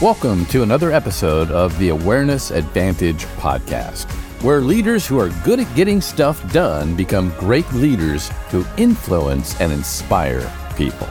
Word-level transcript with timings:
Welcome 0.00 0.46
to 0.46 0.62
another 0.62 0.92
episode 0.92 1.50
of 1.50 1.78
the 1.78 1.90
Awareness 1.90 2.50
Advantage 2.52 3.26
podcast, 3.36 4.10
where 4.42 4.62
leaders 4.62 5.06
who 5.06 5.20
are 5.20 5.28
good 5.44 5.60
at 5.60 5.76
getting 5.76 6.00
stuff 6.00 6.50
done 6.54 6.96
become 6.96 7.34
great 7.38 7.70
leaders 7.74 8.30
who 8.48 8.64
influence 8.78 9.60
and 9.60 9.70
inspire 9.70 10.50
people. 10.74 11.06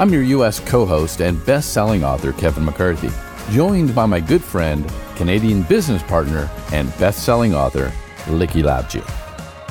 I'm 0.00 0.12
your 0.12 0.24
U.S. 0.24 0.58
co 0.58 0.84
host 0.84 1.20
and 1.20 1.46
best 1.46 1.72
selling 1.72 2.02
author, 2.02 2.32
Kevin 2.32 2.64
McCarthy, 2.64 3.10
joined 3.52 3.94
by 3.94 4.06
my 4.06 4.18
good 4.18 4.42
friend, 4.42 4.92
Canadian 5.14 5.62
business 5.62 6.02
partner, 6.02 6.50
and 6.72 6.88
best 6.98 7.22
selling 7.22 7.54
author, 7.54 7.92
Liki 8.24 8.64
Lalji. 8.64 9.04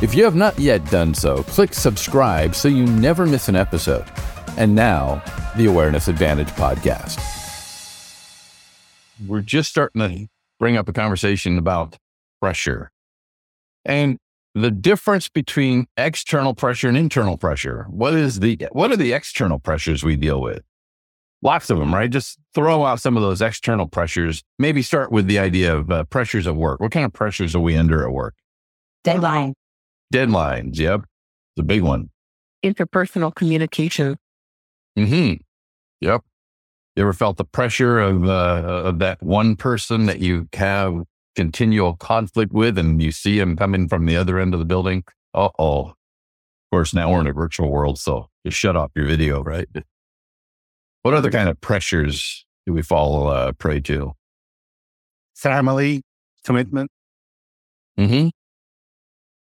If 0.02 0.16
you 0.16 0.24
have 0.24 0.36
not 0.36 0.58
yet 0.58 0.90
done 0.90 1.14
so, 1.14 1.44
click 1.44 1.74
subscribe 1.74 2.56
so 2.56 2.70
you 2.70 2.86
never 2.86 3.26
miss 3.26 3.50
an 3.50 3.58
episode. 3.58 4.06
And 4.56 4.74
now, 4.74 5.22
the 5.58 5.66
Awareness 5.66 6.08
Advantage 6.08 6.48
podcast 6.52 7.37
we're 9.26 9.42
just 9.42 9.70
starting 9.70 10.02
to 10.02 10.28
bring 10.60 10.78
up 10.78 10.88
a 10.90 10.94
conversation 10.94 11.58
about 11.58 11.98
pressure 12.42 12.92
and 13.86 14.18
the 14.54 14.72
difference 14.72 15.30
between 15.30 15.86
external 15.98 16.54
pressure 16.54 16.88
and 16.88 16.98
internal 16.98 17.38
pressure. 17.38 17.86
What 17.90 18.14
is 18.14 18.40
the 18.40 18.68
what 18.72 18.92
are 18.92 18.98
the 18.98 19.14
external 19.14 19.60
pressures 19.60 20.04
we 20.04 20.16
deal 20.16 20.42
with? 20.42 20.64
Lots 21.44 21.70
of 21.70 21.78
them, 21.78 21.94
right? 21.94 22.10
Just 22.10 22.40
throw 22.56 22.84
out 22.84 23.00
some 23.00 23.16
of 23.16 23.22
those 23.22 23.42
external 23.42 23.88
pressures. 23.88 24.44
Maybe 24.58 24.82
start 24.82 25.12
with 25.12 25.28
the 25.28 25.38
idea 25.38 25.76
of 25.76 25.92
uh, 25.92 26.04
pressures 26.06 26.48
at 26.48 26.56
work. 26.56 26.80
What 26.80 26.92
kind 26.92 27.06
of 27.06 27.14
pressures 27.14 27.56
are 27.56 27.60
we 27.60 27.78
under 27.78 28.04
at 28.04 28.12
work? 28.12 28.34
Deadline. 29.04 29.54
Deadlines. 30.12 30.80
Yep, 30.80 31.02
the 31.56 31.64
big 31.64 31.84
one. 31.84 32.10
Interpersonal 32.66 33.34
communication. 33.34 34.18
Hmm. 34.98 35.34
Yep. 36.02 36.24
You 36.98 37.04
ever 37.04 37.14
felt 37.14 37.38
the 37.38 37.46
pressure 37.46 38.00
of, 38.00 38.26
uh, 38.26 38.64
of 38.86 38.98
that 38.98 39.22
one 39.22 39.56
person 39.56 40.08
that 40.08 40.20
you 40.20 40.50
have 40.54 41.04
continual 41.36 41.96
conflict 41.96 42.52
with 42.52 42.76
and 42.80 43.00
you 43.00 43.12
see 43.12 43.40
him 43.40 43.56
coming 43.56 43.88
from 43.88 44.08
the 44.08 44.18
other 44.18 44.40
end 44.40 44.56
of 44.56 44.60
the 44.60 44.66
building? 44.66 45.04
Uh 45.32 45.50
oh. 45.60 45.90
Of 45.90 45.96
course, 46.72 46.96
now 46.96 47.12
we're 47.12 47.22
in 47.22 47.28
a 47.28 47.34
virtual 47.34 47.70
world, 47.70 48.00
so 48.00 48.30
just 48.44 48.58
shut 48.58 48.76
off 48.76 48.90
your 48.96 49.06
video, 49.06 49.44
right? 49.44 49.68
What 51.04 51.14
other 51.14 51.30
kind 51.30 51.48
of 51.50 51.62
pressures 51.62 52.44
do 52.66 52.74
we 52.74 52.82
fall 52.82 53.28
uh, 53.28 53.52
prey 53.52 53.80
to? 53.82 54.14
Family, 55.36 56.02
commitment. 56.46 56.90
Mm-hmm. 58.00 58.30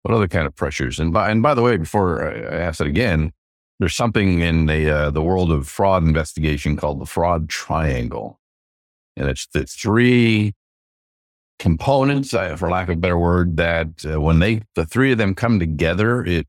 What 0.01 0.13
other 0.13 0.27
kind 0.27 0.47
of 0.47 0.53
pressures? 0.53 0.99
And 0.99 1.13
by, 1.13 1.31
and 1.31 1.41
by 1.41 1.53
the 1.53 1.61
way, 1.61 1.77
before 1.77 2.27
I 2.27 2.57
ask 2.57 2.81
it 2.81 2.87
again, 2.87 3.31
there's 3.79 3.95
something 3.95 4.41
in 4.41 4.65
the 4.65 4.89
uh, 4.89 5.11
the 5.11 5.21
world 5.21 5.51
of 5.51 5.67
fraud 5.67 6.03
investigation 6.03 6.75
called 6.75 6.99
the 6.99 7.05
fraud 7.05 7.49
triangle, 7.49 8.39
and 9.15 9.29
it's 9.29 9.47
the 9.47 9.65
three 9.65 10.53
components, 11.59 12.33
uh, 12.33 12.55
for 12.55 12.69
lack 12.69 12.89
of 12.89 12.97
a 12.97 12.99
better 12.99 13.17
word, 13.17 13.57
that 13.57 14.05
uh, 14.05 14.19
when 14.19 14.39
they 14.39 14.61
the 14.75 14.85
three 14.85 15.11
of 15.11 15.17
them 15.17 15.35
come 15.35 15.59
together, 15.59 16.23
it 16.23 16.47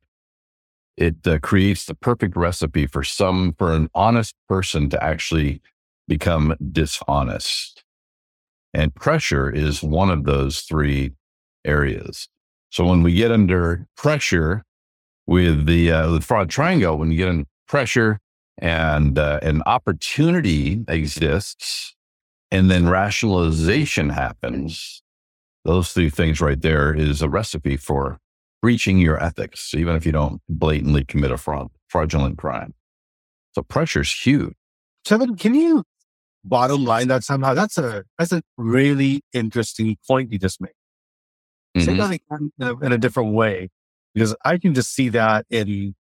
it 0.97 1.27
uh, 1.27 1.39
creates 1.41 1.85
the 1.87 1.95
perfect 1.95 2.37
recipe 2.37 2.87
for 2.87 3.05
some 3.05 3.55
for 3.59 3.73
an 3.73 3.89
honest 3.95 4.35
person 4.49 4.89
to 4.91 5.03
actually 5.03 5.61
become 6.09 6.57
dishonest. 6.73 7.85
And 8.75 8.95
pressure 8.95 9.51
is 9.51 9.83
one 9.83 10.11
of 10.11 10.25
those 10.25 10.61
three 10.61 11.13
areas. 11.65 12.29
So 12.71 12.85
when 12.85 13.03
we 13.03 13.15
get 13.15 13.33
under 13.33 13.87
pressure, 13.97 14.65
with 15.29 15.67
the 15.67 15.93
uh, 15.93 16.09
the 16.09 16.21
fraud 16.21 16.51
triangle 16.51 16.99
when 16.99 17.13
you 17.13 17.17
get 17.17 17.29
in 17.29 17.47
pressure 17.69 18.19
and 18.59 19.17
uh, 19.19 19.39
an 19.43 19.63
opportunity 19.67 20.85
exists 20.89 21.95
and 22.51 22.69
then 22.71 22.89
rationalization 22.89 24.09
happens 24.09 25.03
those 25.65 25.93
three 25.93 26.11
things 26.11 26.41
right 26.41 26.63
there 26.63 26.93
is 26.93 27.23
a 27.23 27.29
recipe 27.29 27.77
for 27.77 28.19
breaching 28.61 28.99
your 28.99 29.23
ethics 29.23 29.73
even 29.75 29.95
if 29.95 30.05
you 30.05 30.11
don't 30.11 30.41
blatantly 30.49 31.05
commit 31.05 31.31
a 31.31 31.37
fraud, 31.37 31.69
fraudulent 31.89 32.37
crime 32.37 32.75
so 33.55 33.63
pressure's 33.63 34.13
huge 34.13 34.55
Kevin, 35.09 35.37
can 35.37 35.55
you 35.55 35.85
bottom 36.45 36.85
line 36.85 37.09
that 37.09 37.25
somehow? 37.25 37.55
That's 37.55 37.79
a 37.79 38.05
that's 38.19 38.33
a 38.33 38.43
really 38.59 39.23
interesting 39.33 39.97
point 40.07 40.33
you 40.33 40.39
just 40.39 40.61
made. 40.61 40.73
Mm-hmm. 41.77 41.85
Say 41.85 41.97
that 41.97 42.51
a, 42.61 42.85
in 42.85 42.93
a 42.93 42.99
different 42.99 43.33
way 43.33 43.71
because 44.19 44.35
I 44.45 44.59
can 44.59 44.75
just 44.75 44.93
see 44.93 45.11
that 45.11 45.47
in 45.49 45.95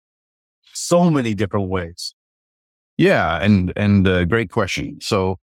so 0.73 1.11
many 1.11 1.35
different 1.35 1.69
ways. 1.69 2.15
Yeah, 2.97 3.43
and 3.43 3.73
and 3.75 4.07
uh, 4.07 4.25
great 4.25 4.51
question. 4.51 4.99
So, 5.01 5.39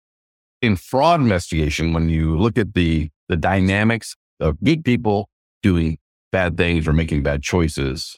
in 0.63 0.77
fraud 0.77 1.21
investigation, 1.21 1.93
when 1.93 2.09
you 2.09 2.39
look 2.39 2.57
at 2.57 2.75
the 2.75 3.11
the 3.29 3.37
dynamics 3.37 4.15
of 4.39 4.63
geek 4.63 4.85
people 4.85 5.29
doing 5.63 5.99
bad 6.31 6.57
things 6.57 6.87
or 6.87 6.93
making 6.93 7.25
bad 7.25 7.43
choices, 7.43 8.17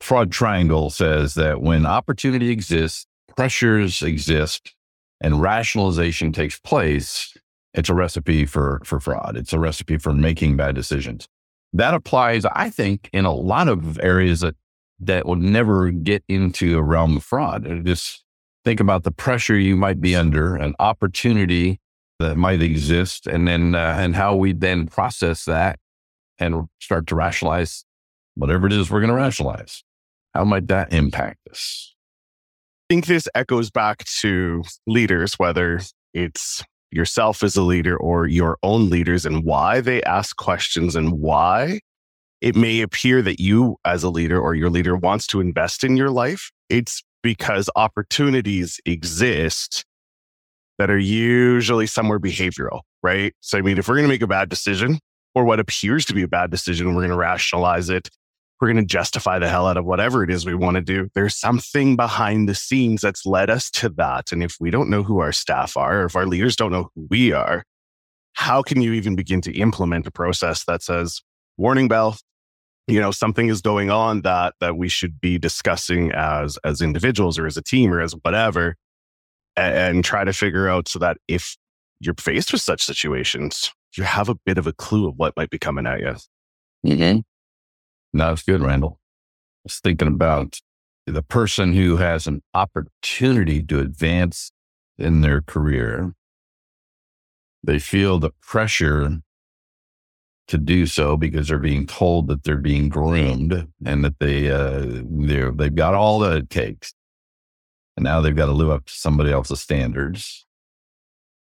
fraud 0.00 0.30
triangle 0.30 0.90
says 0.90 1.34
that 1.34 1.62
when 1.62 1.86
opportunity 1.86 2.50
exists, 2.50 3.06
pressures 3.34 4.02
exist, 4.02 4.74
and 5.22 5.40
rationalization 5.40 6.32
takes 6.32 6.60
place, 6.60 7.34
it's 7.72 7.88
a 7.88 7.94
recipe 7.94 8.44
for 8.44 8.82
for 8.84 9.00
fraud. 9.00 9.38
It's 9.38 9.54
a 9.54 9.58
recipe 9.58 9.96
for 9.96 10.12
making 10.12 10.58
bad 10.58 10.74
decisions 10.74 11.28
that 11.74 11.92
applies, 11.92 12.44
I 12.44 12.70
think, 12.70 13.10
in 13.12 13.24
a 13.24 13.34
lot 13.34 13.68
of 13.68 13.98
areas 14.00 14.40
that 14.40 14.54
that 15.00 15.26
will 15.26 15.36
never 15.36 15.90
get 15.90 16.22
into 16.28 16.78
a 16.78 16.82
realm 16.82 17.16
of 17.16 17.24
fraud. 17.24 17.66
And 17.66 17.84
just 17.84 18.24
think 18.64 18.80
about 18.80 19.02
the 19.02 19.10
pressure 19.10 19.58
you 19.58 19.76
might 19.76 20.00
be 20.00 20.14
under, 20.14 20.54
an 20.54 20.74
opportunity 20.78 21.80
that 22.20 22.36
might 22.36 22.62
exist, 22.62 23.26
and 23.26 23.46
then 23.46 23.74
uh, 23.74 23.96
and 23.98 24.14
how 24.14 24.36
we 24.36 24.52
then 24.52 24.86
process 24.86 25.44
that 25.46 25.78
and 26.38 26.68
start 26.80 27.08
to 27.08 27.16
rationalize 27.16 27.84
whatever 28.36 28.66
it 28.66 28.72
is 28.72 28.90
we're 28.90 29.00
going 29.00 29.10
to 29.10 29.16
rationalize. 29.16 29.82
How 30.32 30.44
might 30.44 30.68
that 30.68 30.92
impact 30.92 31.40
us? 31.50 31.94
I 32.88 32.94
think 32.94 33.06
this 33.06 33.28
echoes 33.34 33.70
back 33.70 34.04
to 34.20 34.62
leaders, 34.86 35.34
whether 35.34 35.80
it's 36.12 36.62
yourself 36.94 37.42
as 37.42 37.56
a 37.56 37.62
leader 37.62 37.96
or 37.96 38.26
your 38.26 38.58
own 38.62 38.88
leaders 38.88 39.26
and 39.26 39.44
why 39.44 39.80
they 39.80 40.02
ask 40.04 40.36
questions 40.36 40.96
and 40.96 41.12
why 41.12 41.80
it 42.40 42.54
may 42.54 42.80
appear 42.80 43.22
that 43.22 43.40
you 43.40 43.76
as 43.84 44.02
a 44.02 44.10
leader 44.10 44.40
or 44.40 44.54
your 44.54 44.70
leader 44.70 44.96
wants 44.96 45.26
to 45.28 45.40
invest 45.40 45.84
in 45.84 45.96
your 45.96 46.10
life. 46.10 46.50
It's 46.68 47.02
because 47.22 47.70
opportunities 47.74 48.80
exist 48.84 49.84
that 50.78 50.90
are 50.90 50.98
usually 50.98 51.86
somewhere 51.86 52.20
behavioral, 52.20 52.80
right? 53.02 53.32
So, 53.40 53.58
I 53.58 53.62
mean, 53.62 53.78
if 53.78 53.88
we're 53.88 53.94
going 53.94 54.04
to 54.04 54.12
make 54.12 54.22
a 54.22 54.26
bad 54.26 54.48
decision 54.48 54.98
or 55.34 55.44
what 55.44 55.60
appears 55.60 56.04
to 56.06 56.14
be 56.14 56.22
a 56.22 56.28
bad 56.28 56.50
decision, 56.50 56.88
we're 56.88 57.02
going 57.02 57.10
to 57.10 57.16
rationalize 57.16 57.88
it 57.88 58.08
we're 58.64 58.72
going 58.72 58.82
to 58.82 58.94
justify 58.94 59.38
the 59.38 59.46
hell 59.46 59.66
out 59.66 59.76
of 59.76 59.84
whatever 59.84 60.22
it 60.22 60.30
is 60.30 60.46
we 60.46 60.54
want 60.54 60.76
to 60.76 60.80
do. 60.80 61.10
There's 61.14 61.36
something 61.36 61.96
behind 61.96 62.48
the 62.48 62.54
scenes 62.54 63.02
that's 63.02 63.26
led 63.26 63.50
us 63.50 63.70
to 63.72 63.90
that. 63.90 64.32
And 64.32 64.42
if 64.42 64.56
we 64.58 64.70
don't 64.70 64.88
know 64.88 65.02
who 65.02 65.18
our 65.18 65.32
staff 65.32 65.76
are, 65.76 66.00
or 66.00 66.04
if 66.06 66.16
our 66.16 66.24
leaders 66.24 66.56
don't 66.56 66.72
know 66.72 66.88
who 66.94 67.06
we 67.10 67.30
are, 67.30 67.64
how 68.32 68.62
can 68.62 68.80
you 68.80 68.94
even 68.94 69.16
begin 69.16 69.42
to 69.42 69.52
implement 69.52 70.06
a 70.06 70.10
process 70.10 70.64
that 70.64 70.82
says, 70.82 71.20
warning 71.58 71.88
bell, 71.88 72.16
you 72.86 72.98
know, 72.98 73.10
something 73.10 73.48
is 73.48 73.60
going 73.60 73.90
on 73.90 74.22
that 74.22 74.54
that 74.60 74.78
we 74.78 74.88
should 74.88 75.20
be 75.20 75.36
discussing 75.36 76.10
as 76.12 76.56
as 76.64 76.80
individuals 76.80 77.38
or 77.38 77.46
as 77.46 77.58
a 77.58 77.62
team 77.62 77.92
or 77.92 78.00
as 78.00 78.14
whatever, 78.22 78.76
and, 79.56 79.76
and 79.76 80.04
try 80.06 80.24
to 80.24 80.32
figure 80.32 80.70
out 80.70 80.88
so 80.88 80.98
that 81.00 81.18
if 81.28 81.58
you're 82.00 82.14
faced 82.18 82.50
with 82.50 82.62
such 82.62 82.82
situations, 82.82 83.70
you 83.94 84.04
have 84.04 84.30
a 84.30 84.36
bit 84.46 84.56
of 84.56 84.66
a 84.66 84.72
clue 84.72 85.06
of 85.06 85.16
what 85.18 85.36
might 85.36 85.50
be 85.50 85.58
coming 85.58 85.86
at 85.86 86.00
you. 86.00 86.16
Mm-hmm. 86.86 87.20
No, 88.14 88.32
it's 88.32 88.44
good, 88.44 88.62
Randall. 88.62 89.00
I 89.00 89.60
was 89.64 89.80
thinking 89.80 90.06
about 90.08 90.60
the 91.04 91.22
person 91.22 91.74
who 91.74 91.96
has 91.96 92.28
an 92.28 92.42
opportunity 92.54 93.60
to 93.64 93.80
advance 93.80 94.52
in 94.96 95.20
their 95.20 95.42
career. 95.42 96.14
They 97.64 97.80
feel 97.80 98.20
the 98.20 98.30
pressure 98.40 99.18
to 100.46 100.58
do 100.58 100.86
so 100.86 101.16
because 101.16 101.48
they're 101.48 101.58
being 101.58 101.86
told 101.86 102.28
that 102.28 102.44
they're 102.44 102.56
being 102.56 102.88
groomed 102.88 103.66
and 103.84 104.04
that 104.04 104.20
they 104.20 104.48
uh, 104.48 105.02
they 105.10 105.50
they've 105.50 105.74
got 105.74 105.94
all 105.94 106.20
that 106.20 106.36
it 106.36 106.50
takes, 106.50 106.94
and 107.96 108.04
now 108.04 108.20
they've 108.20 108.36
got 108.36 108.46
to 108.46 108.52
live 108.52 108.70
up 108.70 108.84
to 108.84 108.92
somebody 108.92 109.32
else's 109.32 109.60
standards. 109.60 110.46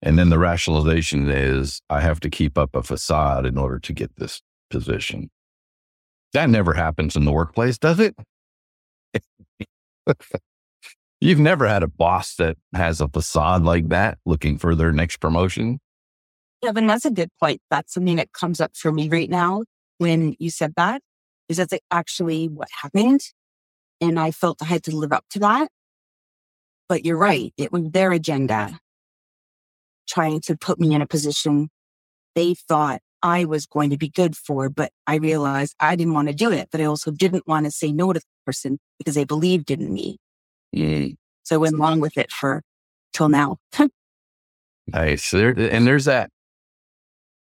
And 0.00 0.18
then 0.18 0.30
the 0.30 0.38
rationalization 0.38 1.28
is, 1.30 1.80
I 1.90 2.00
have 2.00 2.20
to 2.20 2.30
keep 2.30 2.56
up 2.56 2.74
a 2.74 2.82
facade 2.82 3.46
in 3.46 3.58
order 3.58 3.78
to 3.80 3.92
get 3.92 4.16
this 4.16 4.42
position. 4.70 5.30
That 6.34 6.50
never 6.50 6.74
happens 6.74 7.16
in 7.16 7.24
the 7.24 7.32
workplace, 7.32 7.78
does 7.78 8.00
it? 8.00 8.14
You've 11.20 11.38
never 11.38 11.66
had 11.66 11.82
a 11.82 11.88
boss 11.88 12.34
that 12.36 12.58
has 12.74 13.00
a 13.00 13.08
facade 13.08 13.62
like 13.62 13.88
that 13.88 14.18
looking 14.26 14.58
for 14.58 14.74
their 14.74 14.92
next 14.92 15.18
promotion? 15.18 15.78
Kevin, 16.62 16.86
that's 16.86 17.04
a 17.04 17.10
good 17.10 17.30
point. 17.40 17.60
That's 17.70 17.94
something 17.94 18.16
that 18.16 18.32
comes 18.32 18.60
up 18.60 18.76
for 18.76 18.92
me 18.92 19.08
right 19.08 19.30
now 19.30 19.62
when 19.98 20.34
you 20.38 20.50
said 20.50 20.74
that, 20.76 21.00
is 21.48 21.56
that's 21.58 21.72
actually 21.90 22.48
what 22.48 22.68
happened. 22.82 23.20
And 24.00 24.18
I 24.18 24.32
felt 24.32 24.60
I 24.60 24.66
had 24.66 24.82
to 24.84 24.96
live 24.96 25.12
up 25.12 25.24
to 25.30 25.38
that. 25.38 25.68
But 26.88 27.04
you're 27.04 27.16
right. 27.16 27.54
It 27.56 27.72
was 27.72 27.90
their 27.90 28.12
agenda. 28.12 28.80
trying 30.08 30.40
to 30.42 30.56
put 30.56 30.78
me 30.80 30.94
in 30.94 31.00
a 31.00 31.06
position 31.06 31.70
they 32.34 32.54
thought 32.54 33.00
I 33.24 33.46
was 33.46 33.64
going 33.64 33.88
to 33.88 33.96
be 33.96 34.10
good 34.10 34.36
for, 34.36 34.68
but 34.68 34.92
I 35.06 35.16
realized 35.16 35.74
I 35.80 35.96
didn't 35.96 36.12
want 36.12 36.28
to 36.28 36.34
do 36.34 36.52
it, 36.52 36.68
but 36.70 36.82
I 36.82 36.84
also 36.84 37.10
didn't 37.10 37.48
want 37.48 37.64
to 37.64 37.72
say 37.72 37.90
no 37.90 38.12
to 38.12 38.20
the 38.20 38.26
person 38.44 38.78
because 38.98 39.14
they 39.14 39.24
believed 39.24 39.70
in 39.70 39.92
me. 39.92 40.18
Mm. 40.76 41.16
So 41.42 41.56
I 41.56 41.58
went 41.58 41.74
along 41.74 42.00
with 42.00 42.18
it 42.18 42.30
for 42.30 42.62
till 43.14 43.30
now. 43.30 43.56
nice. 44.86 45.30
There, 45.30 45.54
and 45.58 45.86
there's 45.86 46.04
that 46.04 46.28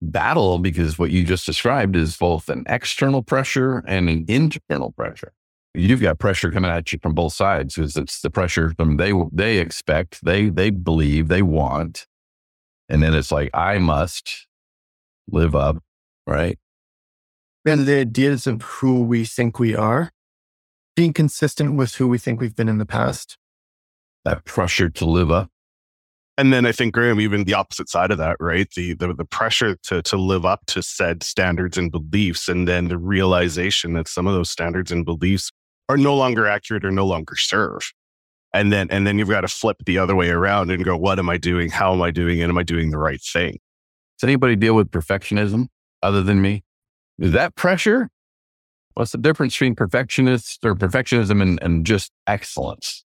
battle 0.02 0.58
because 0.58 0.98
what 0.98 1.12
you 1.12 1.22
just 1.22 1.46
described 1.46 1.94
is 1.94 2.16
both 2.16 2.48
an 2.48 2.64
external 2.69 3.22
pressure 3.22 3.84
and 3.86 4.08
an 4.08 4.25
internal 4.26 4.90
pressure. 4.90 5.32
You've 5.75 6.00
got 6.00 6.19
pressure 6.19 6.50
coming 6.50 6.72
at 6.72 6.92
you 6.92 6.98
from 7.00 7.14
both 7.14 7.34
sides 7.34 7.76
because 7.76 7.96
it's 7.96 8.20
the 8.20 8.30
pressure 8.30 8.72
from 8.76 8.96
they 8.96 9.12
they 9.32 9.58
expect, 9.58 10.25
they 10.25 10.48
they 10.48 10.70
believe, 10.70 11.28
they 11.28 11.42
want, 11.42 12.08
and 12.88 13.00
then 13.00 13.14
it's 13.14 13.30
like 13.30 13.50
I 13.54 13.78
must 13.78 14.48
live 15.30 15.54
up, 15.54 15.82
right? 16.26 16.58
And 17.64 17.86
the 17.86 18.00
ideas 18.00 18.46
of 18.46 18.62
who 18.62 19.02
we 19.02 19.25
think 19.25 19.58
we 19.58 19.75
are, 19.75 20.10
being 20.96 21.12
consistent 21.12 21.76
with 21.76 21.94
who 21.96 22.08
we 22.08 22.19
think 22.19 22.40
we've 22.40 22.56
been 22.56 22.69
in 22.69 22.78
the 22.78 22.86
past. 22.86 23.36
That 24.25 24.44
pressure 24.44 24.88
to 24.90 25.04
live 25.04 25.30
up. 25.30 25.50
And 26.36 26.52
then 26.52 26.66
I 26.66 26.72
think 26.72 26.94
Graham, 26.94 27.20
even 27.20 27.44
the 27.44 27.54
opposite 27.54 27.88
side 27.88 28.12
of 28.12 28.19
that, 28.19 28.36
right? 28.38 28.69
The 28.75 28.94
the, 28.94 29.12
the 29.12 29.25
pressure 29.25 29.76
to 29.84 30.02
to 30.02 30.16
live 30.16 30.44
up 30.44 30.66
to 30.66 30.82
said 30.82 31.22
standards 31.22 31.76
and 31.76 31.90
beliefs, 31.90 32.48
and 32.48 32.66
then 32.66 32.88
the 32.88 32.98
realization 32.98 33.94
that 33.94 34.08
some 34.08 34.26
of 34.26 34.34
those 34.34 34.48
standards 34.48 34.92
and 34.92 35.04
beliefs 35.04 35.50
are 35.88 35.96
no 35.96 36.14
longer 36.14 36.46
accurate 36.46 36.84
or 36.84 36.92
no 36.92 37.06
longer 37.06 37.34
serve. 37.34 37.92
And 38.54 38.72
then 38.72 38.88
and 38.90 39.06
then 39.06 39.19
you've 39.19 39.28
got 39.28 39.42
to 39.42 39.48
flip 39.48 39.78
the 39.84 39.98
other 39.98 40.14
way 40.14 40.30
around 40.30 40.70
and 40.70 40.84
go, 40.84 40.96
what 40.96 41.19
am 41.19 41.28
I 41.28 41.38
doing? 41.38 41.70
How 41.70 41.92
am 41.92 42.02
I 42.02 42.12
doing 42.12 42.38
it? 42.38 42.48
Am 42.48 42.56
I 42.58 42.62
doing 42.62 42.90
the 42.90 42.98
right 42.98 43.20
thing? 43.20 43.58
Does 44.19 44.26
anybody 44.26 44.56
deal 44.56 44.75
with 44.75 44.91
perfectionism 44.91 45.69
other 46.03 46.23
than 46.23 46.43
me? 46.43 46.65
Is 47.19 47.32
that 47.32 47.55
pressure? 47.55 48.09
What's 48.94 49.12
the 49.12 49.19
difference 49.19 49.55
between 49.55 49.76
perfectionists 49.76 50.59
or 50.65 50.75
perfectionism 50.75 51.41
and, 51.41 51.62
and 51.62 51.87
just 51.87 52.11
excellence? 52.26 53.05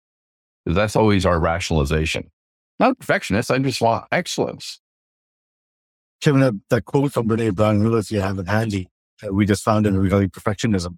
Because 0.65 0.77
that's 0.77 0.97
always 0.97 1.27
our 1.27 1.39
rationalization. 1.39 2.31
Not 2.79 2.99
perfectionist. 2.99 3.51
I 3.51 3.59
just 3.59 3.83
want 3.83 4.07
excellence. 4.11 4.81
Kevin, 6.23 6.41
that, 6.41 6.55
that 6.71 6.85
quote 6.87 7.13
from 7.13 7.29
Brene 7.29 7.55
Brown, 7.55 7.85
if 7.95 8.11
you 8.11 8.21
have 8.21 8.39
it 8.39 8.49
handy, 8.49 8.89
uh, 9.23 9.35
we 9.35 9.45
just 9.45 9.63
found 9.63 9.87
it 9.87 9.91
regarding 9.91 10.31
perfectionism. 10.31 10.97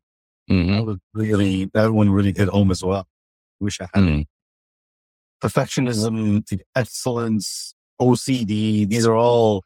Mm-hmm. 0.49 0.76
That 0.76 0.84
was 0.84 0.99
really, 1.12 1.70
that 1.75 1.93
one 1.93 2.10
really 2.10 2.32
hit 2.37 2.49
home 2.49 2.70
as 2.70 2.84
well. 2.84 3.08
Wish 3.58 3.81
I 3.81 3.88
had 3.93 4.05
mm-hmm. 4.05 4.20
it. 4.20 4.26
Perfectionism, 5.43 6.46
the 6.46 6.60
excellence, 6.76 7.75
OCD, 8.00 8.88
these 8.88 9.06
are 9.06 9.17
all 9.17 9.64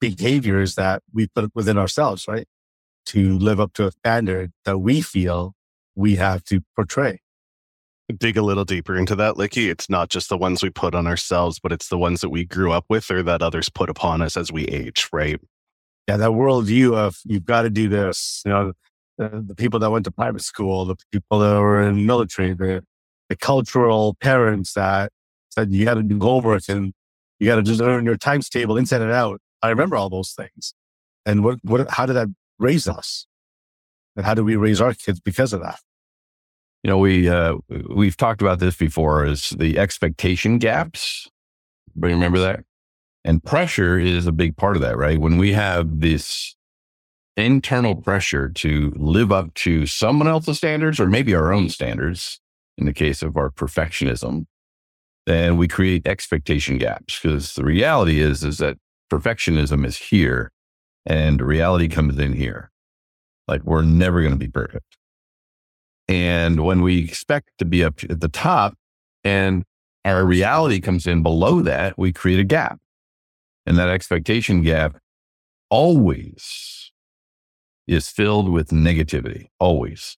behaviors 0.00 0.74
that 0.74 1.02
we 1.12 1.28
put 1.28 1.50
within 1.54 1.78
ourselves, 1.78 2.26
right? 2.28 2.46
To 3.06 3.38
live 3.38 3.60
up 3.60 3.72
to 3.74 3.86
a 3.86 3.92
standard 3.92 4.52
that 4.64 4.78
we 4.78 5.00
feel 5.00 5.54
we 5.94 6.16
have 6.16 6.44
to 6.44 6.60
portray. 6.74 7.20
Dig 8.16 8.36
a 8.36 8.42
little 8.42 8.64
deeper 8.64 8.96
into 8.96 9.16
that, 9.16 9.34
Liki. 9.34 9.68
It's 9.68 9.90
not 9.90 10.10
just 10.10 10.28
the 10.28 10.36
ones 10.36 10.62
we 10.62 10.70
put 10.70 10.94
on 10.94 11.08
ourselves, 11.08 11.58
but 11.58 11.72
it's 11.72 11.88
the 11.88 11.98
ones 11.98 12.20
that 12.20 12.28
we 12.28 12.44
grew 12.44 12.70
up 12.70 12.84
with 12.88 13.10
or 13.10 13.22
that 13.24 13.42
others 13.42 13.68
put 13.68 13.90
upon 13.90 14.22
us 14.22 14.36
as 14.36 14.52
we 14.52 14.64
age, 14.66 15.08
right? 15.12 15.40
Yeah, 16.06 16.16
that 16.18 16.30
worldview 16.30 16.94
of 16.94 17.18
you've 17.24 17.44
got 17.44 17.62
to 17.62 17.70
do 17.70 17.88
this. 17.88 18.42
You 18.44 18.52
know, 18.52 18.72
the, 19.18 19.42
the 19.44 19.54
people 19.56 19.80
that 19.80 19.90
went 19.90 20.04
to 20.04 20.12
private 20.12 20.42
school, 20.42 20.84
the 20.84 20.96
people 21.10 21.40
that 21.40 21.58
were 21.58 21.82
in 21.82 22.06
military, 22.06 22.54
the, 22.54 22.84
the 23.28 23.36
cultural 23.36 24.14
parents 24.20 24.74
that 24.74 25.10
said 25.50 25.72
you 25.72 25.84
got 25.84 25.94
to 25.94 26.02
do 26.04 26.20
homework 26.20 26.62
and 26.68 26.92
you 27.40 27.46
got 27.46 27.56
to 27.56 27.62
just 27.62 27.80
learn 27.80 28.04
your 28.04 28.16
times 28.16 28.48
table 28.48 28.76
inside 28.76 29.02
and 29.02 29.10
out. 29.10 29.40
I 29.66 29.70
remember 29.70 29.96
all 29.96 30.08
those 30.08 30.32
things. 30.32 30.74
And 31.24 31.44
what, 31.44 31.58
what, 31.62 31.90
how 31.90 32.06
did 32.06 32.14
that 32.14 32.28
raise 32.58 32.88
us? 32.88 33.26
And 34.16 34.24
how 34.24 34.34
do 34.34 34.44
we 34.44 34.56
raise 34.56 34.80
our 34.80 34.94
kids 34.94 35.20
because 35.20 35.52
of 35.52 35.60
that? 35.60 35.80
You 36.82 36.90
know, 36.90 36.98
we, 36.98 37.28
uh, 37.28 37.56
we've 37.88 38.16
talked 38.16 38.40
about 38.40 38.60
this 38.60 38.76
before 38.76 39.26
is 39.26 39.50
the 39.50 39.78
expectation 39.78 40.58
gaps. 40.58 41.28
But 41.94 42.08
remember 42.08 42.38
that? 42.38 42.60
And 43.24 43.42
pressure 43.42 43.98
is 43.98 44.26
a 44.26 44.32
big 44.32 44.56
part 44.56 44.76
of 44.76 44.82
that, 44.82 44.96
right? 44.96 45.18
When 45.18 45.36
we 45.36 45.52
have 45.52 46.00
this 46.00 46.54
internal 47.36 47.96
pressure 47.96 48.48
to 48.48 48.92
live 48.96 49.32
up 49.32 49.52
to 49.54 49.84
someone 49.86 50.28
else's 50.28 50.58
standards 50.58 51.00
or 51.00 51.06
maybe 51.06 51.34
our 51.34 51.52
own 51.52 51.68
standards, 51.68 52.40
in 52.78 52.86
the 52.86 52.92
case 52.92 53.22
of 53.22 53.36
our 53.36 53.50
perfectionism, 53.50 54.46
then 55.26 55.56
we 55.56 55.66
create 55.66 56.06
expectation 56.06 56.78
gaps 56.78 57.18
because 57.20 57.54
the 57.54 57.64
reality 57.64 58.20
is, 58.20 58.44
is 58.44 58.58
that 58.58 58.78
perfectionism 59.10 59.86
is 59.86 59.96
here 59.96 60.50
and 61.04 61.40
reality 61.40 61.88
comes 61.88 62.18
in 62.18 62.32
here. 62.32 62.70
Like 63.48 63.62
we're 63.62 63.82
never 63.82 64.20
going 64.20 64.32
to 64.32 64.38
be 64.38 64.48
perfect. 64.48 64.96
And 66.08 66.64
when 66.64 66.82
we 66.82 67.04
expect 67.04 67.50
to 67.58 67.64
be 67.64 67.82
up 67.82 68.02
at 68.08 68.20
the 68.20 68.28
top 68.28 68.74
and 69.24 69.64
our 70.04 70.24
reality 70.24 70.80
comes 70.80 71.06
in 71.06 71.22
below 71.22 71.62
that, 71.62 71.98
we 71.98 72.12
create 72.12 72.38
a 72.38 72.44
gap. 72.44 72.78
And 73.66 73.76
that 73.78 73.88
expectation 73.88 74.62
gap 74.62 74.98
always 75.70 76.92
is 77.88 78.08
filled 78.08 78.48
with 78.48 78.68
negativity, 78.68 79.46
always. 79.58 80.16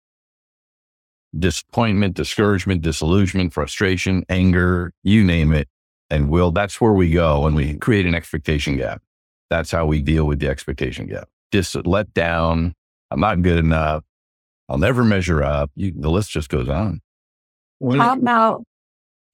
Disappointment, 1.39 2.15
discouragement, 2.15 2.83
disillusionment, 2.83 3.53
frustration, 3.53 4.25
anger, 4.29 4.93
you 5.03 5.25
name 5.25 5.53
it. 5.53 5.69
And 6.11 6.31
will, 6.31 6.53
that's 6.53 6.81
where 6.81 6.93
we 6.93 7.11
go 7.11 7.41
when 7.43 7.55
we 7.55 7.77
create 7.77 8.07
an 8.07 8.15
expectation 8.15 8.77
gap. 8.77 9.03
That's 9.51 9.71
how 9.71 9.87
we 9.87 10.01
deal 10.03 10.25
with 10.25 10.41
the 10.41 10.49
expectation 10.49 11.07
gap. 11.07 11.29
Just 11.53 11.75
let 11.87 12.13
down. 12.15 12.75
I'm 13.11 13.21
not 13.21 13.43
good 13.43 13.59
enough. 13.59 14.05
I'll 14.69 14.79
never 14.79 15.05
measure 15.05 15.43
up. 15.43 15.71
You, 15.75 15.93
the 15.97 16.11
list 16.11 16.31
just 16.31 16.49
goes 16.49 16.69
on. 16.69 17.01
how 17.83 18.15
about, 18.15 18.65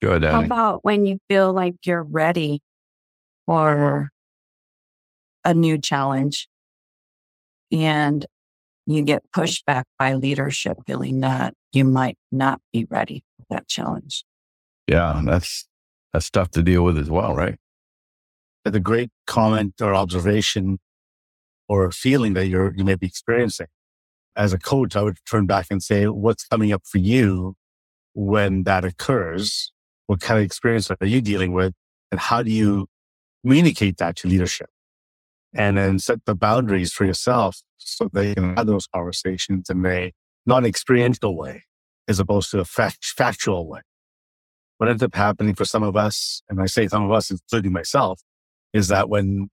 go 0.02 0.10
ahead, 0.10 0.24
how 0.24 0.42
about 0.42 0.84
when 0.84 1.06
you 1.06 1.18
feel 1.28 1.52
like 1.52 1.74
you're 1.84 2.02
ready 2.02 2.60
for 3.46 4.10
a 5.44 5.54
new 5.54 5.78
challenge 5.78 6.48
and 7.72 8.24
you 8.86 9.02
get 9.02 9.22
pushed 9.32 9.64
back 9.66 9.86
by 9.98 10.14
leadership 10.14 10.76
feeling 10.86 11.20
that 11.20 11.54
you 11.72 11.84
might 11.84 12.16
not 12.30 12.60
be 12.72 12.86
ready 12.90 13.24
for 13.36 13.46
that 13.50 13.68
challenge? 13.68 14.24
Yeah, 14.86 15.20
that's 15.24 15.66
that's 16.14 16.30
tough 16.30 16.50
to 16.52 16.62
deal 16.62 16.84
with 16.84 16.96
as 16.96 17.10
well, 17.10 17.34
right? 17.34 17.56
The 18.64 18.78
great 18.78 19.10
comment 19.26 19.74
or 19.82 19.94
observation 19.94 20.78
or 21.68 21.90
feeling 21.90 22.34
that 22.34 22.46
you're, 22.46 22.72
you 22.76 22.84
may 22.84 22.94
be 22.94 23.08
experiencing. 23.08 23.66
As 24.36 24.52
a 24.52 24.58
coach, 24.58 24.94
I 24.94 25.02
would 25.02 25.18
turn 25.28 25.46
back 25.46 25.66
and 25.70 25.82
say, 25.82 26.06
what's 26.06 26.46
coming 26.46 26.72
up 26.72 26.82
for 26.86 26.98
you 26.98 27.56
when 28.14 28.62
that 28.62 28.84
occurs? 28.84 29.72
What 30.06 30.20
kind 30.20 30.38
of 30.38 30.44
experience 30.44 30.88
are 30.88 30.96
you 31.04 31.20
dealing 31.20 31.52
with? 31.52 31.74
And 32.12 32.20
how 32.20 32.44
do 32.44 32.50
you 32.50 32.86
communicate 33.42 33.96
that 33.96 34.14
to 34.16 34.28
leadership? 34.28 34.68
And 35.52 35.76
then 35.76 35.98
set 35.98 36.24
the 36.26 36.36
boundaries 36.36 36.92
for 36.92 37.04
yourself 37.04 37.60
so 37.78 38.08
they 38.12 38.34
can 38.34 38.56
have 38.56 38.68
those 38.68 38.86
conversations 38.86 39.68
in 39.68 39.84
a 39.84 40.12
non-experiential 40.46 41.36
way 41.36 41.64
as 42.06 42.20
opposed 42.20 42.52
to 42.52 42.60
a 42.60 42.64
fact, 42.64 43.04
factual 43.04 43.68
way 43.68 43.80
what 44.78 44.88
ends 44.88 45.02
up 45.02 45.14
happening 45.14 45.54
for 45.54 45.64
some 45.64 45.82
of 45.82 45.96
us, 45.96 46.42
and 46.48 46.60
I 46.60 46.66
say 46.66 46.88
some 46.88 47.04
of 47.04 47.12
us, 47.12 47.30
including 47.30 47.72
myself, 47.72 48.20
is 48.72 48.88
that 48.88 49.08
when 49.08 49.48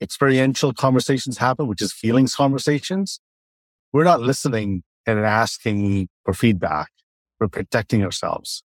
experiential 0.00 0.72
conversations 0.72 1.38
happen, 1.38 1.66
which 1.66 1.82
is 1.82 1.92
feelings 1.92 2.34
conversations, 2.34 3.20
we're 3.92 4.04
not 4.04 4.20
listening 4.20 4.82
and 5.06 5.18
asking 5.18 6.08
for 6.24 6.34
feedback. 6.34 6.88
We're 7.38 7.48
protecting 7.48 8.04
ourselves 8.04 8.62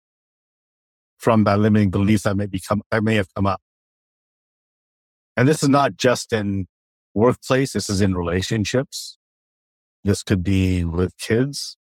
from 1.18 1.44
that 1.44 1.58
limiting 1.58 1.90
beliefs 1.90 2.22
that 2.22 2.36
may 2.36 2.46
become, 2.46 2.82
that 2.90 3.02
may 3.02 3.16
have 3.16 3.32
come 3.34 3.46
up. 3.46 3.60
And 5.36 5.48
this 5.48 5.62
is 5.62 5.68
not 5.68 5.96
just 5.96 6.32
in 6.32 6.66
workplace. 7.14 7.72
This 7.72 7.90
is 7.90 8.00
in 8.00 8.14
relationships. 8.14 9.18
This 10.04 10.22
could 10.22 10.42
be 10.42 10.84
with 10.84 11.16
kids. 11.18 11.76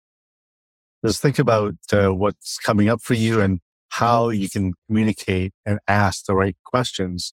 Just 1.07 1.23
think 1.23 1.39
about 1.39 1.77
uh, 1.93 2.13
what's 2.13 2.59
coming 2.59 2.89
up 2.89 3.01
for 3.01 3.15
you 3.15 3.41
and 3.41 3.61
how 3.91 4.31
you 4.31 4.51
can 4.51 4.73
communicate 4.89 5.53
and 5.65 5.79
ask 5.87 6.27
the 6.27 6.35
right 6.35 6.57
questions 6.65 7.33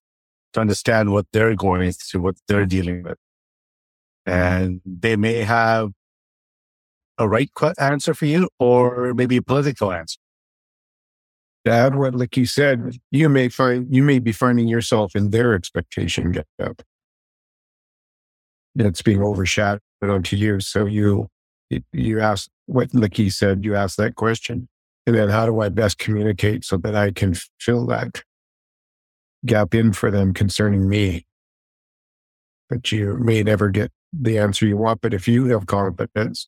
to 0.54 0.62
understand 0.62 1.12
what 1.12 1.26
they're 1.34 1.56
going 1.56 1.92
through, 1.92 2.22
what 2.22 2.36
they're 2.48 2.68
dealing 2.68 3.02
with. 3.02 3.18
And 4.28 4.80
they 4.86 5.16
may 5.16 5.42
have 5.42 5.92
a 7.18 7.28
right 7.28 7.50
answer 7.80 8.14
for 8.14 8.28
you 8.28 8.48
or 8.60 9.16
maybe 9.16 9.38
a 9.38 9.42
political 9.42 9.92
answer. 9.92 10.20
To 11.66 11.72
add 11.72 11.96
what 11.96 12.14
like 12.14 12.38
you 12.38 12.46
said, 12.46 12.98
you 13.10 13.28
may 13.28 13.50
find 13.50 13.88
you 13.90 14.04
may 14.04 14.20
be 14.20 14.34
finding 14.34 14.68
yourself 14.68 15.16
in 15.16 15.32
their 15.32 15.56
expectation 15.56 16.32
gap. 16.32 16.82
It's 18.76 19.02
being 19.02 19.24
overshadowed 19.24 19.82
onto 20.02 20.36
you. 20.36 20.60
So 20.60 20.86
you 20.86 21.30
you 21.92 22.20
ask 22.20 22.50
what 22.66 22.90
he 23.14 23.30
said, 23.30 23.66
you 23.66 23.76
ask 23.76 23.98
that 23.98 24.16
question. 24.16 24.68
And 25.06 25.16
then 25.16 25.30
how 25.30 25.46
do 25.46 25.60
I 25.60 25.70
best 25.70 25.98
communicate 25.98 26.64
so 26.64 26.78
that 26.78 26.96
I 26.96 27.12
can 27.12 27.36
fill 27.60 27.86
that? 27.88 28.24
gap 29.46 29.74
in 29.74 29.94
for 29.94 30.12
them 30.12 30.34
concerning 30.34 30.88
me. 30.88 31.26
But 32.70 32.92
you 32.92 33.18
may 33.18 33.44
never 33.44 33.70
get 33.70 33.92
the 34.12 34.38
answer 34.38 34.66
you 34.66 34.78
want. 34.78 35.02
But 35.02 35.14
if 35.14 35.28
you 35.28 35.46
have 35.46 35.66
confidence, 35.66 36.48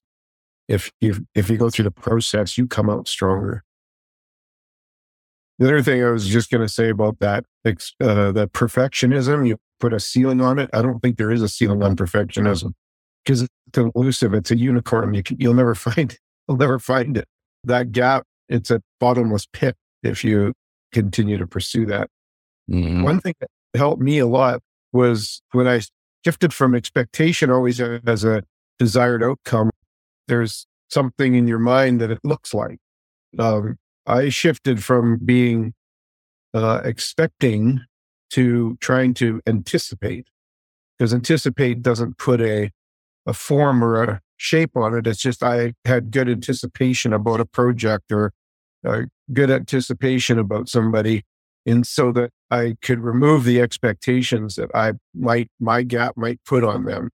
if 0.67 0.91
you 1.01 1.25
if 1.35 1.49
you 1.49 1.57
go 1.57 1.69
through 1.69 1.83
the 1.83 1.91
process, 1.91 2.57
you 2.57 2.67
come 2.67 2.89
out 2.89 3.07
stronger. 3.07 3.63
The 5.59 5.67
other 5.67 5.81
thing 5.81 6.03
I 6.03 6.09
was 6.09 6.27
just 6.27 6.49
going 6.49 6.65
to 6.65 6.73
say 6.73 6.89
about 6.89 7.19
that, 7.19 7.45
uh, 7.65 8.31
the 8.31 8.49
perfectionism, 8.53 9.47
you 9.47 9.57
put 9.79 9.93
a 9.93 10.01
ceiling 10.01 10.41
on 10.41 10.59
it. 10.59 10.69
I 10.73 10.81
don't 10.81 10.99
think 10.99 11.17
there 11.17 11.31
is 11.31 11.41
a 11.41 11.47
ceiling 11.47 11.81
on 11.81 11.95
perfectionism 11.95 12.73
because 13.25 13.41
it's 13.41 13.77
elusive. 13.77 14.33
It's 14.33 14.51
a 14.51 14.57
unicorn. 14.57 15.13
You 15.13 15.23
can, 15.23 15.37
you'll 15.39 15.53
never 15.53 15.75
find, 15.75 16.17
you'll 16.47 16.57
never 16.57 16.79
find 16.79 17.17
it. 17.17 17.27
That 17.63 17.91
gap, 17.91 18.23
it's 18.47 18.69
a 18.69 18.81
bottomless 18.99 19.47
pit 19.51 19.75
if 20.03 20.23
you 20.23 20.53
continue 20.93 21.37
to 21.37 21.47
pursue 21.47 21.85
that. 21.87 22.09
Mm-hmm. 22.69 23.03
One 23.03 23.19
thing 23.19 23.33
that 23.39 23.49
helped 23.75 24.01
me 24.01 24.19
a 24.19 24.27
lot 24.27 24.61
was 24.93 25.41
when 25.51 25.67
I 25.67 25.81
shifted 26.23 26.53
from 26.53 26.73
expectation 26.73 27.51
always 27.51 27.81
as 27.81 28.23
a 28.23 28.43
desired 28.79 29.23
outcome, 29.23 29.71
there's 30.27 30.65
something 30.89 31.35
in 31.35 31.47
your 31.47 31.59
mind 31.59 32.01
that 32.01 32.11
it 32.11 32.19
looks 32.23 32.53
like. 32.53 32.77
Um, 33.37 33.77
I 34.05 34.29
shifted 34.29 34.83
from 34.83 35.19
being 35.23 35.73
uh, 36.53 36.81
expecting 36.83 37.81
to 38.31 38.77
trying 38.79 39.13
to 39.15 39.41
anticipate 39.45 40.27
because 40.97 41.13
anticipate 41.13 41.81
doesn't 41.81 42.17
put 42.17 42.41
a 42.41 42.71
a 43.25 43.33
form 43.33 43.83
or 43.83 44.03
a 44.03 44.21
shape 44.37 44.75
on 44.75 44.95
it. 44.95 45.07
It's 45.07 45.19
just 45.19 45.43
I 45.43 45.73
had 45.85 46.11
good 46.11 46.29
anticipation 46.29 47.13
about 47.13 47.39
a 47.39 47.45
project 47.45 48.11
or 48.11 48.31
a 48.85 49.05
good 49.33 49.49
anticipation 49.49 50.37
about 50.37 50.69
somebody, 50.69 51.23
and 51.65 51.85
so 51.85 52.11
that 52.13 52.31
I 52.51 52.75
could 52.81 52.99
remove 52.99 53.43
the 53.43 53.61
expectations 53.61 54.55
that 54.55 54.69
I 54.75 54.93
might 55.13 55.49
my 55.59 55.83
gap 55.83 56.15
might 56.17 56.39
put 56.45 56.63
on 56.63 56.85
them. 56.85 57.09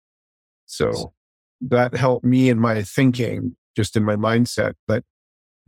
So 0.67 1.13
that 1.61 1.95
helped 1.95 2.25
me 2.25 2.49
in 2.49 2.59
my 2.59 2.83
thinking, 2.83 3.57
just 3.77 3.97
in 3.97 4.05
my 4.05 4.17
mindset. 4.17 4.75
But 4.87 5.05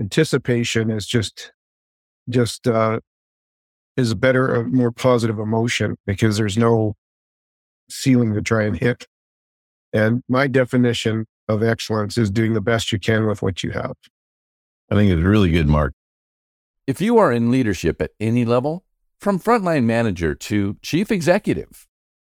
anticipation 0.01 0.91
is 0.91 1.07
just 1.07 1.53
just 2.29 2.67
uh, 2.67 3.01
is 3.97 4.11
a 4.11 4.17
better, 4.17 4.55
a 4.55 4.65
more 4.65 4.91
positive 4.91 5.39
emotion 5.39 5.97
because 6.07 6.37
there's 6.37 6.59
no 6.59 6.95
ceiling 7.89 8.35
to 8.35 8.43
try 8.43 8.65
and 8.65 8.77
hit. 8.77 9.07
And 9.93 10.23
my 10.29 10.47
definition 10.47 11.27
of 11.49 11.63
excellence 11.63 12.17
is 12.17 12.31
doing 12.31 12.55
the 12.55 12.61
best 12.61 12.93
you 12.93 12.99
can 12.99 13.27
with 13.27 13.43
what 13.43 13.63
you 13.63 13.73
have. 13.73 13.95
I 14.91 14.95
think 14.95 15.11
it's 15.11 15.23
really 15.23 15.51
good, 15.51 15.69
Mark. 15.69 15.95
If 16.87 17.01
you 17.01 17.19
are 17.19 17.33
in 17.33 17.51
leadership 17.51 18.01
at 18.01 18.13
any 18.19 18.45
level, 18.45 18.85
from 19.19 19.39
frontline 19.39 19.85
manager 19.85 20.35
to 20.35 20.77
chief 20.83 21.11
executive, 21.11 21.87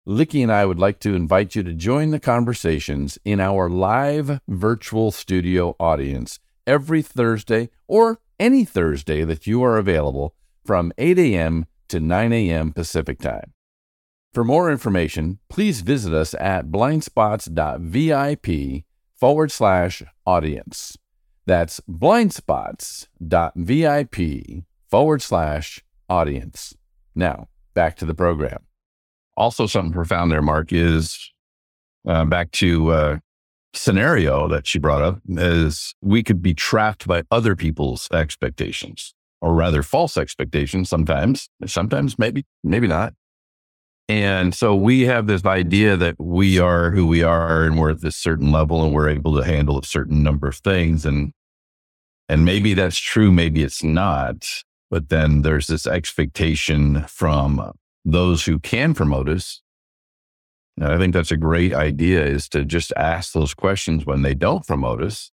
Liki 0.07 0.43
and 0.43 0.51
I 0.51 0.65
would 0.65 0.79
like 0.79 1.01
to 1.01 1.15
invite 1.15 1.55
you 1.55 1.63
to 1.63 1.75
join 1.75 2.11
the 2.11 2.19
conversations 2.19 3.19
in 3.25 3.41
our 3.41 3.69
live 3.69 4.41
virtual 4.49 5.11
studio 5.11 5.77
audience 5.79 6.41
every 6.67 7.03
Thursday 7.03 7.69
or 7.87 8.21
any 8.41 8.65
Thursday 8.65 9.23
that 9.25 9.47
you 9.47 9.63
are 9.63 9.77
available 9.77 10.35
from 10.65 10.93
8 10.97 11.19
a.m. 11.19 11.67
to 11.89 12.01
9 12.01 12.33
a.m. 12.33 12.73
Pacific 12.73 13.19
Time. 13.21 13.53
For 14.33 14.45
more 14.45 14.71
information, 14.71 15.41
please 15.49 15.81
visit 15.81 16.13
us 16.13 16.35
at 16.35 16.67
blindspots.vip 16.67 18.85
forward 19.15 19.51
slash 19.51 20.03
audience. 20.27 20.99
That's 21.47 21.81
blindspots.vip 21.89 24.65
forward 24.91 25.23
slash 25.23 25.83
audience. 26.09 26.75
Now, 27.15 27.49
back 27.75 27.97
to 27.97 28.05
the 28.05 28.15
program. 28.15 28.65
Also, 29.37 29.67
something 29.67 29.93
profound 29.93 30.31
there, 30.31 30.43
Mark, 30.43 30.73
is 30.73 31.33
uh, 32.07 32.25
back 32.25 32.53
to 32.53 32.91
uh, 32.91 33.19
scenario 33.75 34.49
that 34.49 34.67
she 34.67 34.79
brought 34.79 35.03
up 35.03 35.21
is 35.29 35.95
we 36.01 36.23
could 36.23 36.43
be 36.43 36.55
trapped 36.55 37.07
by 37.07 37.23
other 37.31 37.55
people's 37.55 38.09
expectations 38.13 39.15
or 39.41 39.55
rather 39.55 39.83
false 39.83 40.17
expectations 40.17 40.89
sometimes 40.89 41.49
sometimes 41.67 42.19
maybe 42.19 42.45
maybe 42.65 42.89
not 42.89 43.13
and 44.09 44.55
so 44.55 44.75
we 44.75 45.03
have 45.03 45.27
this 45.27 45.45
idea 45.45 45.97
that 45.97 46.17
we 46.19 46.59
are 46.59 46.91
who 46.91 47.07
we 47.07 47.23
are 47.23 47.65
and 47.65 47.79
we're 47.79 47.91
at 47.91 48.01
this 48.01 48.17
certain 48.17 48.51
level 48.51 48.83
and 48.83 48.95
we're 48.95 49.11
able 49.11 49.37
to 49.37 49.45
handle 49.45 49.79
a 49.79 49.85
certain 49.85 50.23
number 50.23 50.49
of 50.49 50.57
things. 50.57 51.05
And 51.05 51.33
and 52.31 52.45
maybe 52.45 52.75
that's 52.75 52.99
true 52.99 53.31
maybe 53.31 53.63
it's 53.63 53.83
not. 53.85 54.47
But 54.91 55.11
then 55.11 55.43
there's 55.43 55.67
this 55.67 55.87
expectation 55.87 57.05
from 57.05 57.73
those 58.05 58.47
who 58.47 58.59
can 58.59 58.95
promote 58.95 59.29
us. 59.29 59.61
And 60.79 60.91
I 60.91 60.97
think 60.97 61.13
that's 61.13 61.33
a 61.33 61.37
great 61.37 61.75
idea 61.75 62.25
is 62.25 62.49
to 62.51 62.65
just 62.65 62.93
ask 62.97 63.33
those 63.33 63.53
questions 63.53 64.07
when 64.07 64.23
they 64.23 64.35
don't 64.35 64.67
promote 64.67 65.03
us. 65.03 65.31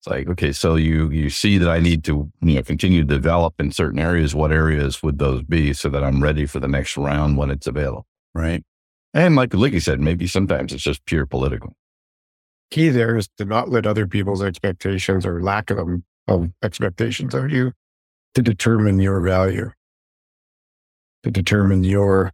It's 0.00 0.06
like, 0.06 0.28
okay, 0.28 0.50
so 0.50 0.76
you 0.76 1.10
you 1.10 1.28
see 1.28 1.58
that 1.58 1.68
I 1.68 1.78
need 1.78 2.04
to 2.04 2.32
you 2.40 2.54
know 2.54 2.62
continue 2.62 3.02
to 3.02 3.06
develop 3.06 3.54
in 3.60 3.70
certain 3.70 3.98
areas. 3.98 4.34
What 4.34 4.50
areas 4.50 5.02
would 5.02 5.18
those 5.18 5.42
be 5.42 5.74
so 5.74 5.90
that 5.90 6.02
I'm 6.02 6.22
ready 6.22 6.46
for 6.46 6.58
the 6.58 6.68
next 6.68 6.96
round 6.96 7.36
when 7.36 7.50
it's 7.50 7.66
available, 7.66 8.06
right? 8.34 8.64
And 9.12 9.36
like 9.36 9.50
Liki 9.50 9.82
said, 9.82 10.00
maybe 10.00 10.26
sometimes 10.26 10.72
it's 10.72 10.82
just 10.82 11.04
pure 11.04 11.26
political. 11.26 11.74
Key 12.70 12.88
there 12.88 13.16
is 13.16 13.28
to 13.36 13.44
not 13.44 13.68
let 13.68 13.84
other 13.84 14.06
people's 14.06 14.42
expectations 14.42 15.26
or 15.26 15.42
lack 15.42 15.68
of 15.68 15.76
them 15.76 16.04
of 16.26 16.50
expectations 16.62 17.34
of 17.34 17.50
you 17.50 17.72
to 18.34 18.40
determine 18.40 19.00
your 19.00 19.20
value, 19.20 19.70
to 21.24 21.30
determine 21.30 21.84
your 21.84 22.32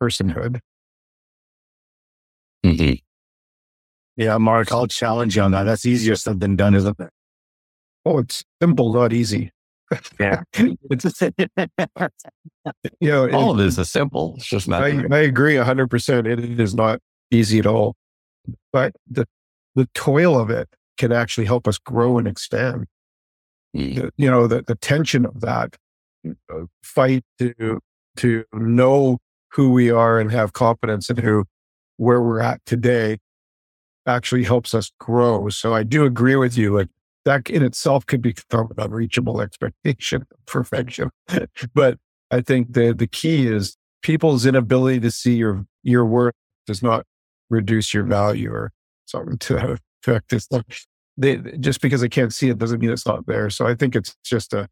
personhood. 0.00 0.60
Mm-hmm. 2.64 3.01
Yeah, 4.22 4.38
Mark, 4.38 4.70
I'll 4.72 4.86
challenge 4.86 5.36
you 5.36 5.42
on 5.42 5.50
that. 5.52 5.64
That's 5.64 5.84
easier 5.84 6.14
said 6.16 6.40
than 6.40 6.56
done, 6.56 6.74
isn't 6.74 6.98
it? 7.00 7.10
Oh, 8.04 8.18
it's 8.18 8.44
simple, 8.60 8.92
not 8.92 9.12
easy. 9.12 9.50
Yeah. 10.18 10.42
it's, 10.54 11.20
you 13.00 13.10
know, 13.10 13.30
all 13.30 13.50
of 13.50 13.58
this 13.58 13.78
is 13.78 13.90
simple. 13.90 14.34
It's 14.36 14.46
just 14.46 14.68
not. 14.68 14.82
I, 14.82 15.04
I 15.10 15.18
agree 15.18 15.54
100%. 15.54 16.26
It, 16.26 16.38
it 16.38 16.60
is 16.60 16.74
not 16.74 17.00
easy 17.30 17.58
at 17.58 17.66
all. 17.66 17.94
But 18.72 18.94
the, 19.08 19.26
the 19.74 19.88
toil 19.94 20.38
of 20.38 20.50
it 20.50 20.68
can 20.98 21.12
actually 21.12 21.46
help 21.46 21.66
us 21.68 21.78
grow 21.78 22.18
and 22.18 22.28
expand. 22.28 22.86
Mm. 23.76 23.94
The, 23.96 24.10
you 24.16 24.30
know, 24.30 24.46
the, 24.46 24.62
the 24.62 24.76
tension 24.76 25.26
of 25.26 25.40
that 25.40 25.76
uh, 26.26 26.64
fight 26.82 27.24
to, 27.38 27.80
to 28.16 28.44
know 28.52 29.18
who 29.52 29.72
we 29.72 29.90
are 29.90 30.18
and 30.18 30.30
have 30.30 30.52
confidence 30.52 31.10
in 31.10 31.18
who 31.18 31.44
where 31.96 32.22
we're 32.22 32.40
at 32.40 32.60
today 32.64 33.18
actually 34.06 34.44
helps 34.44 34.74
us 34.74 34.90
grow. 34.98 35.48
So 35.48 35.74
I 35.74 35.82
do 35.82 36.04
agree 36.04 36.36
with 36.36 36.56
you. 36.56 36.76
Like 36.76 36.88
that 37.24 37.48
in 37.48 37.62
itself 37.62 38.06
could 38.06 38.22
become 38.22 38.68
an 38.76 38.84
unreachable 38.84 39.40
expectation 39.40 40.22
of 40.22 40.46
perfection. 40.46 41.10
but 41.74 41.98
I 42.30 42.40
think 42.40 42.72
the 42.72 42.92
the 42.92 43.06
key 43.06 43.46
is 43.46 43.76
people's 44.02 44.46
inability 44.46 45.00
to 45.00 45.10
see 45.10 45.36
your 45.36 45.64
your 45.82 46.04
worth 46.04 46.34
does 46.66 46.82
not 46.82 47.04
reduce 47.50 47.92
your 47.92 48.04
value 48.04 48.50
or 48.50 48.72
something 49.06 49.38
to 49.38 49.54
that 49.54 49.78
effect. 50.02 50.32
It's 50.32 50.48
like 50.50 50.64
they 51.16 51.36
just 51.36 51.80
because 51.80 52.00
they 52.00 52.08
can't 52.08 52.32
see 52.32 52.48
it 52.48 52.58
doesn't 52.58 52.80
mean 52.80 52.90
it's 52.90 53.06
not 53.06 53.26
there. 53.26 53.50
So 53.50 53.66
I 53.66 53.74
think 53.74 53.94
it's 53.94 54.16
just 54.24 54.52
a 54.52 54.68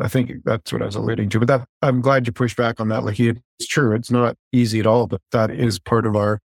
I 0.00 0.08
think 0.08 0.32
that's 0.44 0.72
what 0.72 0.82
I 0.82 0.86
was 0.86 0.94
alluding 0.94 1.28
to. 1.30 1.38
But 1.38 1.48
that 1.48 1.68
I'm 1.82 2.00
glad 2.00 2.26
you 2.26 2.32
pushed 2.32 2.56
back 2.56 2.80
on 2.80 2.88
that. 2.88 3.04
Like 3.04 3.18
it's 3.20 3.66
true, 3.68 3.94
it's 3.94 4.10
not 4.10 4.36
easy 4.52 4.80
at 4.80 4.86
all, 4.86 5.06
but 5.06 5.20
that 5.32 5.50
is 5.50 5.78
part 5.78 6.06
of 6.06 6.16
our 6.16 6.40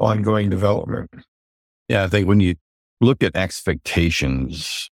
ongoing 0.00 0.50
development. 0.50 1.10
Yeah, 1.88 2.04
I 2.04 2.08
think 2.08 2.26
when 2.26 2.40
you 2.40 2.56
look 3.00 3.22
at 3.22 3.36
expectations, 3.36 4.90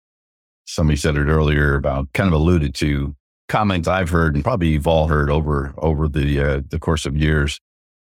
somebody 0.65 0.97
said 0.97 1.15
it 1.15 1.27
earlier 1.27 1.75
about 1.75 2.11
kind 2.13 2.27
of 2.27 2.33
alluded 2.33 2.75
to 2.75 3.15
comments 3.47 3.87
I've 3.87 4.09
heard 4.09 4.35
and 4.35 4.43
probably 4.43 4.69
you've 4.69 4.87
all 4.87 5.07
heard 5.07 5.29
over 5.29 5.73
over 5.77 6.07
the 6.07 6.39
uh, 6.41 6.61
the 6.69 6.79
course 6.79 7.05
of 7.05 7.15
years 7.15 7.59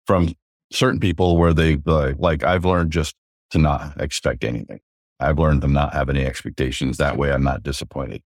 from 0.07 0.33
certain 0.71 0.99
people 0.99 1.37
where 1.37 1.53
they 1.53 1.77
uh, 1.85 2.13
like 2.17 2.43
I've 2.43 2.65
learned 2.65 2.91
just 2.91 3.15
to 3.51 3.59
not 3.59 3.99
expect 4.01 4.43
anything. 4.43 4.79
I've 5.19 5.39
learned 5.39 5.61
to 5.61 5.67
not 5.67 5.93
have 5.93 6.09
any 6.09 6.25
expectations. 6.25 6.97
That 6.97 7.17
way, 7.17 7.31
I'm 7.31 7.43
not 7.43 7.63
disappointed. 7.63 8.21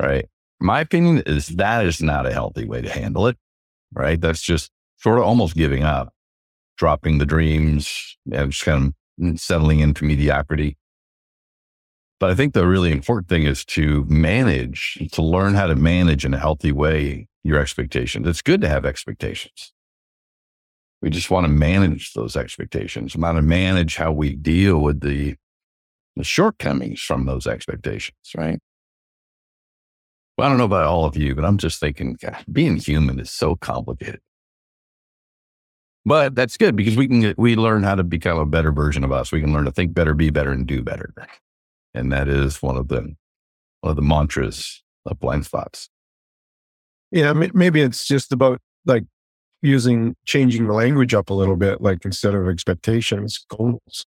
Right. 0.00 0.26
My 0.60 0.80
opinion 0.80 1.22
is 1.26 1.48
that 1.48 1.84
is 1.84 2.02
not 2.02 2.26
a 2.26 2.32
healthy 2.32 2.64
way 2.64 2.82
to 2.82 2.90
handle 2.90 3.26
it. 3.28 3.36
Right. 3.92 4.20
That's 4.20 4.42
just 4.42 4.70
sort 4.96 5.18
of 5.18 5.24
almost 5.24 5.54
giving 5.54 5.84
up 5.84 6.12
dropping 6.78 7.18
the 7.18 7.26
dreams 7.26 8.16
and 8.32 8.52
just 8.52 8.64
kind 8.64 8.94
of 9.20 9.40
settling 9.40 9.80
into 9.80 10.04
mediocrity. 10.04 10.76
But 12.20 12.30
I 12.30 12.34
think 12.34 12.54
the 12.54 12.66
really 12.66 12.90
important 12.90 13.28
thing 13.28 13.44
is 13.44 13.64
to 13.66 14.04
manage, 14.08 14.98
to 15.12 15.22
learn 15.22 15.54
how 15.54 15.66
to 15.66 15.76
manage 15.76 16.24
in 16.24 16.34
a 16.34 16.38
healthy 16.38 16.72
way 16.72 17.28
your 17.44 17.58
expectations. 17.60 18.26
It's 18.26 18.42
good 18.42 18.60
to 18.62 18.68
have 18.68 18.84
expectations. 18.84 19.72
We 21.00 21.10
just 21.10 21.30
want 21.30 21.44
to 21.44 21.52
manage 21.52 22.12
those 22.14 22.36
expectations. 22.36 23.14
We 23.14 23.22
want 23.22 23.36
to 23.36 23.42
manage 23.42 23.96
how 23.96 24.10
we 24.10 24.34
deal 24.34 24.78
with 24.78 25.00
the, 25.00 25.36
the 26.16 26.24
shortcomings 26.24 27.00
from 27.00 27.26
those 27.26 27.46
expectations, 27.46 28.18
right? 28.36 28.58
Well, 30.36 30.46
I 30.46 30.50
don't 30.50 30.58
know 30.58 30.64
about 30.64 30.86
all 30.86 31.04
of 31.04 31.16
you, 31.16 31.36
but 31.36 31.44
I'm 31.44 31.58
just 31.58 31.78
thinking, 31.78 32.16
God, 32.20 32.44
being 32.50 32.76
human 32.76 33.20
is 33.20 33.30
so 33.30 33.54
complicated. 33.54 34.20
But 36.08 36.34
that's 36.34 36.56
good 36.56 36.74
because 36.74 36.96
we 36.96 37.06
can 37.06 37.34
we 37.36 37.54
learn 37.54 37.82
how 37.82 37.94
to 37.94 38.02
become 38.02 38.38
a 38.38 38.46
better 38.46 38.72
version 38.72 39.04
of 39.04 39.12
us. 39.12 39.30
We 39.30 39.42
can 39.42 39.52
learn 39.52 39.66
to 39.66 39.70
think 39.70 39.92
better, 39.92 40.14
be 40.14 40.30
better, 40.30 40.50
and 40.50 40.66
do 40.66 40.82
better. 40.82 41.12
And 41.92 42.10
that 42.12 42.28
is 42.28 42.62
one 42.62 42.78
of 42.78 42.88
the 42.88 43.14
one 43.82 43.90
of 43.90 43.96
the 43.96 44.02
mantras 44.02 44.82
of 45.04 45.20
blind 45.20 45.44
spots. 45.44 45.90
Yeah, 47.10 47.34
maybe 47.34 47.82
it's 47.82 48.06
just 48.06 48.32
about 48.32 48.58
like 48.86 49.04
using 49.60 50.16
changing 50.24 50.66
the 50.66 50.72
language 50.72 51.12
up 51.12 51.28
a 51.28 51.34
little 51.34 51.56
bit, 51.56 51.82
like 51.82 52.06
instead 52.06 52.34
of 52.34 52.48
expectations, 52.48 53.44
goals. 53.50 54.06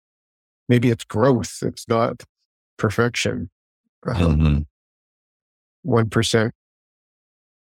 Maybe 0.67 0.89
it's 0.89 1.05
growth. 1.05 1.59
It's 1.61 1.87
not 1.87 2.23
perfection. 2.75 3.51
Mm-hmm. 4.03 4.63
One 5.83 6.09
mm-hmm. 6.09 6.47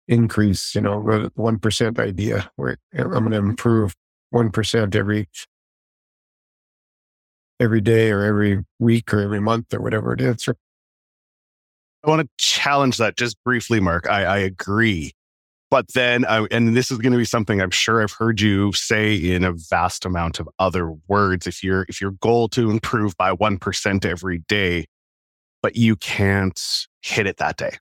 increase, 0.08 0.74
you 0.74 0.80
know, 0.80 1.28
one 1.34 1.58
percent 1.58 1.98
idea 1.98 2.50
where 2.56 2.78
I'm 2.94 3.10
going 3.10 3.32
to 3.32 3.36
improve 3.36 3.94
one 4.34 4.50
percent 4.50 4.96
every 4.96 5.28
every 7.60 7.80
day 7.80 8.10
or 8.10 8.22
every 8.22 8.64
week 8.80 9.14
or 9.14 9.20
every 9.20 9.40
month 9.40 9.72
or 9.72 9.80
whatever 9.80 10.12
it 10.12 10.20
is. 10.20 10.48
I 10.48 12.10
want 12.10 12.22
to 12.22 12.28
challenge 12.36 12.98
that 12.98 13.16
just 13.16 13.42
briefly, 13.44 13.80
Mark. 13.80 14.08
I, 14.10 14.24
I 14.24 14.38
agree. 14.38 15.12
But 15.70 15.86
then, 15.94 16.24
uh, 16.26 16.46
and 16.50 16.76
this 16.76 16.90
is 16.90 16.98
going 16.98 17.12
to 17.12 17.18
be 17.18 17.24
something 17.24 17.60
I'm 17.60 17.70
sure 17.70 18.02
I've 18.02 18.12
heard 18.12 18.40
you 18.40 18.72
say 18.72 19.14
in 19.14 19.44
a 19.44 19.52
vast 19.52 20.04
amount 20.04 20.40
of 20.40 20.48
other 20.58 20.92
words. 21.08 21.46
If 21.46 21.64
your 21.64 21.86
if 21.88 22.00
your 22.00 22.12
goal 22.20 22.48
to 22.50 22.70
improve 22.70 23.16
by 23.16 23.32
one 23.32 23.58
percent 23.58 24.04
every 24.04 24.38
day, 24.48 24.86
but 25.62 25.76
you 25.76 25.96
can't 25.96 26.60
hit 27.02 27.26
it 27.26 27.38
that 27.38 27.56
day, 27.56 27.76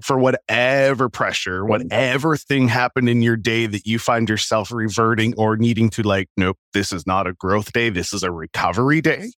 for 0.00 0.18
whatever 0.18 1.08
pressure, 1.08 1.64
whatever 1.64 2.36
thing 2.36 2.68
happened 2.68 3.08
in 3.08 3.20
your 3.20 3.36
day 3.36 3.66
that 3.66 3.86
you 3.86 3.98
find 3.98 4.28
yourself 4.28 4.72
reverting 4.72 5.34
or 5.36 5.56
needing 5.56 5.90
to 5.90 6.02
like, 6.02 6.28
nope, 6.36 6.56
this 6.72 6.92
is 6.92 7.06
not 7.06 7.26
a 7.26 7.34
growth 7.34 7.72
day. 7.72 7.90
This 7.90 8.12
is 8.12 8.22
a 8.22 8.30
recovery 8.30 9.00
day. 9.00 9.32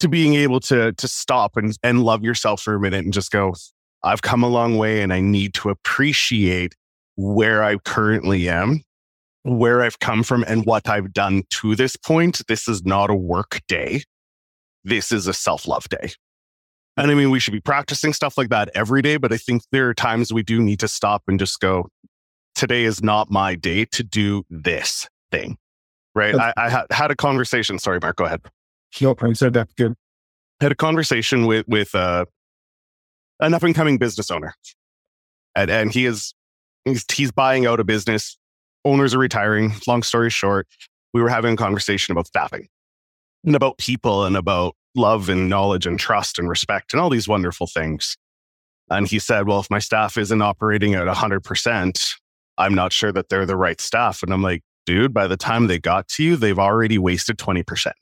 To 0.00 0.08
being 0.08 0.34
able 0.34 0.60
to, 0.60 0.92
to 0.92 1.08
stop 1.08 1.56
and, 1.56 1.76
and 1.82 2.04
love 2.04 2.22
yourself 2.22 2.60
for 2.60 2.74
a 2.74 2.80
minute 2.80 3.04
and 3.04 3.14
just 3.14 3.30
go, 3.30 3.54
I've 4.02 4.22
come 4.22 4.42
a 4.42 4.48
long 4.48 4.76
way 4.76 5.00
and 5.00 5.12
I 5.12 5.20
need 5.20 5.54
to 5.54 5.70
appreciate 5.70 6.74
where 7.16 7.64
I 7.64 7.78
currently 7.78 8.48
am, 8.48 8.82
where 9.42 9.82
I've 9.82 9.98
come 9.98 10.22
from 10.22 10.44
and 10.46 10.66
what 10.66 10.88
I've 10.88 11.12
done 11.12 11.42
to 11.60 11.74
this 11.74 11.96
point. 11.96 12.42
This 12.46 12.68
is 12.68 12.84
not 12.84 13.10
a 13.10 13.14
work 13.14 13.62
day. 13.68 14.02
This 14.84 15.10
is 15.10 15.26
a 15.26 15.32
self 15.32 15.66
love 15.66 15.88
day. 15.88 16.12
And 16.96 17.10
I 17.10 17.14
mean, 17.14 17.30
we 17.30 17.40
should 17.40 17.52
be 17.52 17.60
practicing 17.60 18.12
stuff 18.12 18.38
like 18.38 18.48
that 18.48 18.70
every 18.74 19.02
day, 19.02 19.18
but 19.18 19.32
I 19.32 19.36
think 19.36 19.62
there 19.70 19.88
are 19.88 19.94
times 19.94 20.32
we 20.32 20.42
do 20.42 20.60
need 20.60 20.80
to 20.80 20.88
stop 20.88 21.22
and 21.28 21.38
just 21.38 21.60
go, 21.60 21.88
today 22.54 22.84
is 22.84 23.02
not 23.02 23.30
my 23.30 23.54
day 23.54 23.84
to 23.84 24.02
do 24.02 24.44
this 24.48 25.06
thing. 25.30 25.58
Right. 26.14 26.34
I, 26.34 26.54
I 26.56 26.94
had 26.94 27.10
a 27.10 27.16
conversation. 27.16 27.78
Sorry, 27.78 27.98
Mark, 28.00 28.16
go 28.16 28.24
ahead. 28.24 28.40
Nope, 29.00 29.22
I 29.22 29.32
said 29.34 29.52
that 29.52 29.68
good. 29.76 29.94
Had 30.60 30.72
a 30.72 30.74
conversation 30.74 31.44
with, 31.44 31.68
with 31.68 31.94
uh, 31.94 32.24
an 33.40 33.52
up 33.52 33.62
and 33.62 33.74
coming 33.74 33.98
business 33.98 34.30
owner. 34.30 34.54
And, 35.54 35.70
and 35.70 35.92
he 35.92 36.06
is, 36.06 36.32
he's, 36.86 37.04
he's 37.12 37.30
buying 37.30 37.66
out 37.66 37.78
a 37.78 37.84
business. 37.84 38.38
Owners 38.86 39.14
are 39.14 39.18
retiring. 39.18 39.74
Long 39.86 40.02
story 40.02 40.30
short, 40.30 40.66
we 41.12 41.20
were 41.20 41.28
having 41.28 41.52
a 41.52 41.56
conversation 41.56 42.12
about 42.12 42.28
staffing 42.28 42.68
and 43.44 43.54
about 43.54 43.76
people 43.76 44.24
and 44.24 44.34
about 44.34 44.74
love 44.96 45.28
and 45.28 45.48
knowledge 45.48 45.86
and 45.86 45.98
trust 45.98 46.38
and 46.38 46.48
respect 46.48 46.92
and 46.92 47.00
all 47.00 47.10
these 47.10 47.28
wonderful 47.28 47.66
things. 47.66 48.16
And 48.90 49.06
he 49.06 49.18
said, 49.18 49.46
Well, 49.46 49.60
if 49.60 49.70
my 49.70 49.78
staff 49.78 50.16
isn't 50.16 50.42
operating 50.42 50.94
at 50.94 51.06
100%, 51.06 52.14
I'm 52.58 52.74
not 52.74 52.92
sure 52.92 53.12
that 53.12 53.28
they're 53.28 53.46
the 53.46 53.56
right 53.56 53.80
staff. 53.80 54.22
And 54.22 54.32
I'm 54.32 54.42
like, 54.42 54.62
Dude, 54.86 55.12
by 55.12 55.26
the 55.26 55.36
time 55.36 55.66
they 55.66 55.80
got 55.80 56.06
to 56.08 56.22
you, 56.22 56.36
they've 56.36 56.58
already 56.58 56.96
wasted 56.96 57.38
20%. 57.38 57.92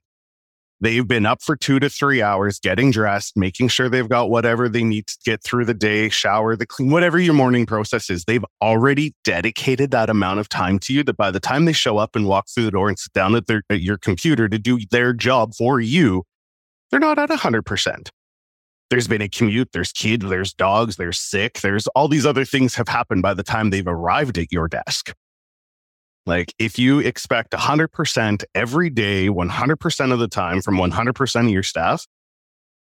They've 0.80 1.06
been 1.06 1.24
up 1.24 1.40
for 1.40 1.56
two 1.56 1.80
to 1.80 1.88
three 1.88 2.20
hours 2.20 2.58
getting 2.60 2.90
dressed, 2.90 3.38
making 3.38 3.68
sure 3.68 3.88
they've 3.88 4.08
got 4.08 4.28
whatever 4.28 4.68
they 4.68 4.84
need 4.84 5.06
to 5.06 5.16
get 5.24 5.42
through 5.42 5.64
the 5.64 5.72
day, 5.72 6.10
shower, 6.10 6.56
the 6.56 6.66
clean, 6.66 6.90
whatever 6.90 7.18
your 7.18 7.32
morning 7.32 7.64
process 7.64 8.10
is. 8.10 8.24
They've 8.24 8.44
already 8.60 9.14
dedicated 9.24 9.92
that 9.92 10.10
amount 10.10 10.40
of 10.40 10.50
time 10.50 10.78
to 10.80 10.92
you 10.92 11.02
that 11.04 11.16
by 11.16 11.30
the 11.30 11.40
time 11.40 11.64
they 11.64 11.72
show 11.72 11.96
up 11.96 12.14
and 12.14 12.26
walk 12.26 12.48
through 12.50 12.64
the 12.64 12.70
door 12.70 12.88
and 12.88 12.98
sit 12.98 13.14
down 13.14 13.34
at, 13.34 13.46
their, 13.46 13.62
at 13.70 13.80
your 13.80 13.96
computer 13.96 14.46
to 14.46 14.58
do 14.58 14.78
their 14.90 15.14
job 15.14 15.54
for 15.54 15.80
you, 15.80 16.24
they're 16.90 17.00
not 17.00 17.18
at 17.18 17.30
100%. 17.30 18.08
There's 18.90 19.08
been 19.08 19.22
a 19.22 19.28
commute, 19.28 19.70
there's 19.72 19.92
kids, 19.92 20.24
there's 20.26 20.52
dogs, 20.52 20.96
there's 20.96 21.18
sick, 21.18 21.60
there's 21.60 21.86
all 21.88 22.06
these 22.06 22.26
other 22.26 22.44
things 22.44 22.74
have 22.74 22.88
happened 22.88 23.22
by 23.22 23.34
the 23.34 23.42
time 23.42 23.70
they've 23.70 23.86
arrived 23.86 24.38
at 24.38 24.52
your 24.52 24.68
desk. 24.68 25.14
Like 26.26 26.54
if 26.58 26.78
you 26.78 27.00
expect 27.00 27.52
100% 27.52 28.44
every 28.54 28.90
day, 28.90 29.28
100% 29.28 30.12
of 30.12 30.18
the 30.18 30.28
time 30.28 30.62
from 30.62 30.76
100% 30.76 31.44
of 31.44 31.50
your 31.50 31.62
staff, 31.62 32.06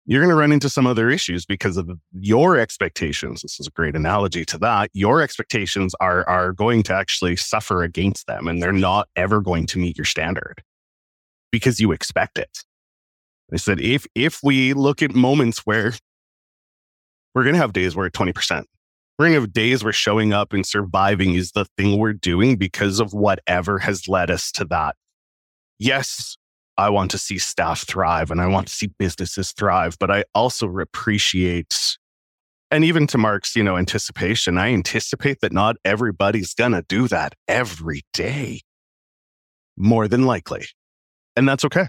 you're 0.05 0.21
going 0.21 0.31
to 0.31 0.35
run 0.35 0.51
into 0.51 0.69
some 0.69 0.87
other 0.87 1.09
issues 1.09 1.45
because 1.45 1.77
of 1.77 1.91
your 2.13 2.57
expectations. 2.57 3.41
This 3.41 3.59
is 3.59 3.67
a 3.67 3.71
great 3.71 3.95
analogy 3.95 4.43
to 4.45 4.57
that. 4.59 4.89
Your 4.93 5.21
expectations 5.21 5.93
are, 5.99 6.27
are 6.27 6.51
going 6.51 6.81
to 6.83 6.95
actually 6.95 7.35
suffer 7.35 7.83
against 7.83 8.25
them 8.25 8.47
and 8.47 8.61
they're 8.61 8.71
not 8.71 9.07
ever 9.15 9.41
going 9.41 9.67
to 9.67 9.77
meet 9.77 9.97
your 9.97 10.05
standard 10.05 10.63
because 11.51 11.79
you 11.79 11.91
expect 11.91 12.39
it. 12.39 12.63
I 13.51 13.57
said, 13.57 13.79
if 13.79 14.05
if 14.15 14.39
we 14.43 14.73
look 14.73 15.01
at 15.01 15.13
moments 15.15 15.59
where 15.59 15.93
we're 17.33 17.43
to 17.55 17.61
have 17.61 17.73
days 17.73 17.95
where 17.95 18.09
20%, 18.09 18.63
we're 19.17 19.25
to 19.33 19.39
have 19.41 19.53
days 19.53 19.83
where 19.83 19.93
showing 19.93 20.33
up 20.33 20.53
and 20.53 20.65
surviving 20.65 21.35
is 21.35 21.51
the 21.51 21.65
thing 21.77 21.97
we're 21.97 22.13
doing 22.13 22.55
because 22.55 22.99
of 22.99 23.13
whatever 23.13 23.79
has 23.79 24.07
led 24.07 24.31
us 24.31 24.51
to 24.53 24.65
that. 24.65 24.95
Yes, 25.77 26.37
I 26.77 26.89
want 26.89 27.11
to 27.11 27.17
see 27.17 27.37
staff 27.37 27.85
thrive 27.87 28.31
and 28.31 28.41
I 28.41 28.47
want 28.47 28.67
to 28.67 28.73
see 28.73 28.87
businesses 28.97 29.51
thrive, 29.51 29.97
but 29.99 30.11
I 30.11 30.23
also 30.33 30.67
appreciate 30.77 31.97
and 32.71 32.85
even 32.85 33.07
to 33.07 33.17
Mark's, 33.17 33.55
you 33.55 33.63
know, 33.63 33.77
anticipation, 33.77 34.57
I 34.57 34.71
anticipate 34.73 35.41
that 35.41 35.51
not 35.51 35.77
everybody's 35.83 36.53
to 36.73 36.83
do 36.87 37.07
that 37.07 37.33
every 37.47 38.03
day. 38.13 38.61
More 39.75 40.07
than 40.07 40.25
likely. 40.25 40.65
And 41.35 41.49
that's 41.49 41.65
okay. 41.65 41.87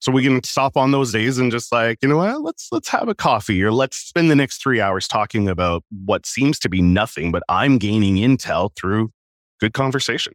So 0.00 0.12
we 0.12 0.22
can 0.22 0.42
stop 0.44 0.76
on 0.76 0.90
those 0.90 1.12
days 1.12 1.38
and 1.38 1.50
just 1.50 1.72
like, 1.72 1.98
you 2.02 2.08
know 2.08 2.18
what, 2.18 2.42
let's 2.42 2.68
let's 2.70 2.88
have 2.88 3.08
a 3.08 3.14
coffee 3.14 3.62
or 3.62 3.72
let's 3.72 3.96
spend 3.96 4.30
the 4.30 4.36
next 4.36 4.62
three 4.62 4.80
hours 4.80 5.08
talking 5.08 5.48
about 5.48 5.82
what 6.04 6.26
seems 6.26 6.58
to 6.60 6.68
be 6.68 6.82
nothing, 6.82 7.32
but 7.32 7.42
I'm 7.48 7.78
gaining 7.78 8.16
intel 8.16 8.70
through 8.76 9.10
good 9.58 9.72
conversation. 9.72 10.34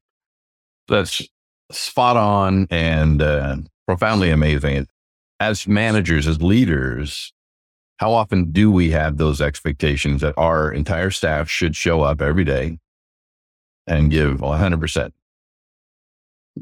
That's 0.88 1.22
spot 1.72 2.18
on 2.18 2.68
and 2.70 3.22
uh, 3.22 3.58
profoundly 3.88 4.32
amazing. 4.32 4.88
As 5.40 5.68
managers, 5.68 6.28
as 6.28 6.42
leaders, 6.42 7.34
how 7.98 8.12
often 8.14 8.52
do 8.52 8.72
we 8.72 8.92
have 8.92 9.18
those 9.18 9.42
expectations 9.42 10.22
that 10.22 10.34
our 10.38 10.72
entire 10.72 11.12
staff 11.12 11.50
should 11.50 11.76
show 11.76 12.02
up 12.02 12.22
every 12.22 12.44
day 12.44 12.80
and 13.88 14.12
give 14.12 14.40
100%? 14.40 15.12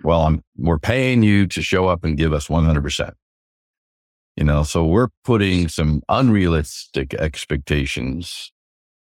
Well, 0.03 0.21
I'm, 0.21 0.41
we're 0.57 0.79
paying 0.79 1.23
you 1.23 1.47
to 1.47 1.61
show 1.61 1.87
up 1.87 2.03
and 2.03 2.17
give 2.17 2.33
us 2.33 2.47
100%. 2.47 3.13
You 4.35 4.43
know, 4.45 4.63
so 4.63 4.85
we're 4.85 5.09
putting 5.25 5.67
some 5.67 6.01
unrealistic 6.07 7.13
expectations 7.13 8.51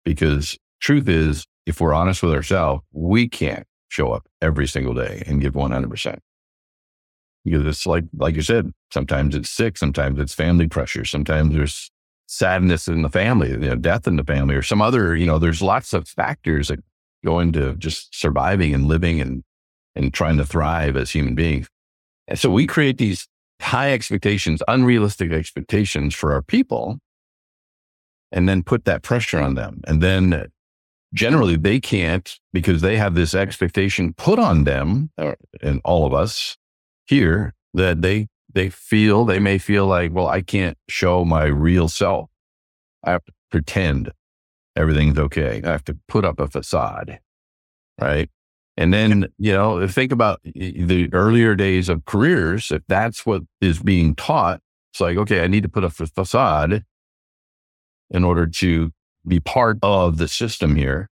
because 0.04 0.58
truth 0.80 1.08
is, 1.08 1.46
if 1.66 1.80
we're 1.80 1.94
honest 1.94 2.24
with 2.24 2.34
ourselves, 2.34 2.82
we 2.92 3.28
can't 3.28 3.68
show 3.90 4.14
up 4.14 4.26
every 4.42 4.68
single 4.68 4.94
day 4.94 5.24
and 5.28 5.42
give 5.42 5.54
100%. 5.54 6.20
Because 7.46 7.66
it's 7.66 7.86
like, 7.86 8.06
like 8.14 8.36
you 8.36 8.42
said, 8.42 8.72
sometimes 8.92 9.36
it's 9.36 9.50
sick, 9.50 9.78
sometimes 9.78 10.20
it's 10.20 10.34
family 10.34 10.68
pressure, 10.68 11.06
sometimes 11.06 11.54
there's 11.54 11.92
sadness 12.28 12.88
in 12.88 13.04
the 13.04 13.10
family, 13.10 13.52
you 13.52 13.58
know, 13.58 13.76
death 13.76 14.08
in 14.08 14.16
the 14.16 14.24
family, 14.24 14.56
or 14.56 14.62
some 14.62 14.82
other, 14.82 15.16
you 15.16 15.26
know, 15.26 15.40
there's 15.40 15.62
lots 15.62 15.94
of 15.94 16.08
factors 16.08 16.70
that 16.70 16.80
go 17.24 17.40
into 17.40 17.76
just 17.76 18.18
surviving 18.18 18.74
and 18.74 18.88
living 18.88 19.22
and 19.22 19.44
and 19.98 20.14
trying 20.14 20.38
to 20.38 20.46
thrive 20.46 20.96
as 20.96 21.12
human 21.12 21.36
beings. 21.36 21.68
And 22.28 22.38
so 22.38 22.50
we 22.50 22.68
create 22.68 22.98
these 22.98 23.28
high 23.62 23.92
expectations, 23.92 24.62
unrealistic 24.68 25.32
expectations 25.32 26.14
for 26.14 26.34
our 26.34 26.42
people, 26.42 27.00
and 28.32 28.48
then 28.48 28.64
put 28.64 28.86
that 28.86 29.04
pressure 29.04 29.40
on 29.40 29.56
them. 29.56 29.82
And 29.88 30.02
then 30.02 30.48
generally 31.14 31.56
they 31.56 31.80
can't 31.80 32.40
because 32.54 32.82
they 32.82 32.98
have 32.98 33.16
this 33.16 33.34
expectation 33.34 34.14
put 34.14 34.40
on 34.40 34.66
them 34.66 35.10
and 35.62 35.82
all 35.84 36.06
of 36.06 36.14
us 36.14 36.58
here 37.06 37.54
that 37.74 38.02
they 38.02 38.28
they 38.54 38.70
feel 38.70 39.24
they 39.24 39.40
may 39.40 39.58
feel 39.58 39.86
like 39.86 40.12
well 40.14 40.28
i 40.28 40.42
can't 40.42 40.78
show 40.90 41.24
my 41.24 41.46
real 41.46 41.88
self 41.88 42.30
i 43.04 43.12
have 43.12 43.24
to 43.24 43.32
pretend 43.50 44.12
everything's 44.76 45.18
okay 45.18 45.62
i 45.64 45.70
have 45.70 45.84
to 45.84 45.98
put 46.08 46.26
up 46.26 46.40
a 46.40 46.48
facade 46.48 47.20
right 48.02 48.30
and 48.78 48.94
then, 48.94 49.28
you 49.40 49.52
know, 49.52 49.88
think 49.88 50.12
about 50.12 50.40
the 50.44 51.10
earlier 51.12 51.56
days 51.56 51.90
of 51.90 52.06
careers. 52.06 52.72
If 52.72 52.84
that's 52.88 53.26
what 53.26 53.42
is 53.60 53.80
being 53.80 54.14
taught, 54.14 54.62
it's 54.94 55.02
like, 55.02 55.18
okay, 55.18 55.44
I 55.44 55.48
need 55.48 55.64
to 55.64 55.70
put 55.70 55.84
up 55.84 56.00
a 56.00 56.06
facade 56.06 56.84
in 58.12 58.24
order 58.24 58.46
to 58.46 58.92
be 59.28 59.40
part 59.40 59.78
of 59.82 60.18
the 60.18 60.28
system 60.28 60.76
here, 60.76 61.10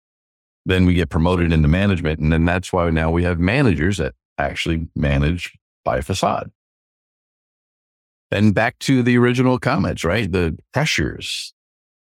then 0.66 0.86
we 0.86 0.94
get 0.94 1.10
promoted 1.10 1.52
into 1.52 1.68
management. 1.68 2.20
And 2.20 2.32
then 2.32 2.46
that's 2.46 2.72
why 2.72 2.90
now 2.92 3.12
we 3.12 3.24
have 3.24 3.40
managers 3.40 3.98
that 3.98 4.14
actually 4.38 4.88
manage 4.96 5.58
by 5.84 6.02
facade. 6.02 6.52
And 8.32 8.54
back 8.56 8.80
to 8.80 9.04
the 9.04 9.18
original 9.18 9.60
comments, 9.60 10.04
right? 10.04 10.32
The 10.32 10.58
pressures. 10.74 11.54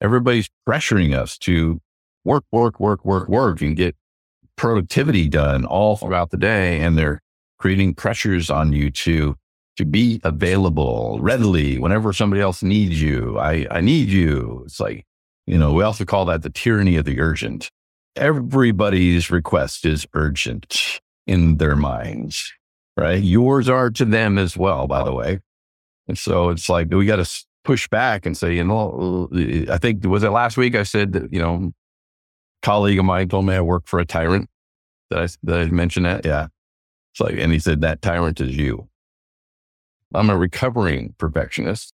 Everybody's 0.02 0.50
pressuring 0.68 1.16
us 1.18 1.38
to 1.40 1.82
work, 2.24 2.44
work, 2.52 2.80
work, 2.80 3.04
work, 3.04 3.28
work 3.28 3.62
and 3.62 3.76
get 3.76 3.96
productivity 4.58 5.30
done 5.30 5.66
all 5.66 5.96
throughout 5.96 6.32
the 6.32 6.38
day. 6.38 6.82
And 6.82 6.98
they're 6.98 7.22
creating 7.60 7.94
pressures 7.94 8.50
on 8.50 8.74
you 8.74 8.92
to, 8.92 9.36
to 9.78 9.86
be 9.86 10.20
available 10.24 11.20
readily 11.22 11.78
whenever 11.78 12.12
somebody 12.12 12.42
else 12.42 12.62
needs 12.62 13.02
you. 13.02 13.40
I, 13.40 13.66
I 13.72 13.82
need 13.82 14.10
you. 14.10 14.64
It's 14.66 14.80
like, 14.80 15.06
you 15.46 15.58
know, 15.58 15.74
we 15.74 15.84
also 15.84 16.04
call 16.04 16.26
that 16.26 16.42
the 16.42 16.50
tyranny 16.50 16.98
of 16.98 17.06
the 17.06 17.20
urgent. 17.20 17.72
Everybody's 18.16 19.32
request 19.32 19.86
is 19.86 20.08
urgent 20.14 21.00
in 21.28 21.58
their 21.58 21.76
minds, 21.76 22.52
right? 22.98 23.22
Yours 23.22 23.70
are 23.70 23.92
to 23.92 24.06
them 24.06 24.38
as 24.38 24.58
well, 24.58 24.88
by 24.88 25.04
the 25.04 25.14
way. 25.14 25.40
And 26.08 26.18
so 26.18 26.50
it's 26.50 26.68
like, 26.68 26.90
we 26.90 27.06
got 27.06 27.24
to 27.24 27.46
push 27.64 27.88
back 27.88 28.26
and 28.26 28.36
say, 28.36 28.56
you 28.56 28.64
know, 28.64 29.30
uh, 29.32 29.72
I 29.72 29.78
think, 29.78 30.04
was 30.06 30.24
it 30.24 30.30
last 30.30 30.58
week 30.58 30.76
I 30.76 30.84
said 30.84 31.14
that, 31.14 31.32
you 31.32 31.40
know, 31.40 31.72
colleague 32.62 33.00
of 33.00 33.06
mine 33.06 33.30
told 33.30 33.46
me 33.46 33.56
I 33.56 33.62
work 33.62 33.88
for 33.88 34.00
a 34.00 34.06
tyrant. 34.06 34.50
Did 35.10 35.20
I, 35.20 35.28
did 35.46 35.56
I 35.56 35.66
mention 35.72 36.04
that? 36.04 36.26
Yeah. 36.26 36.48
It's 37.14 37.22
like, 37.22 37.36
and 37.38 37.52
he 37.52 37.60
said, 37.60 37.82
that 37.82 38.02
tyrant 38.02 38.40
is 38.42 38.56
you. 38.56 38.90
I'm 40.14 40.30
a 40.30 40.38
recovering 40.38 41.16
perfectionist 41.18 41.94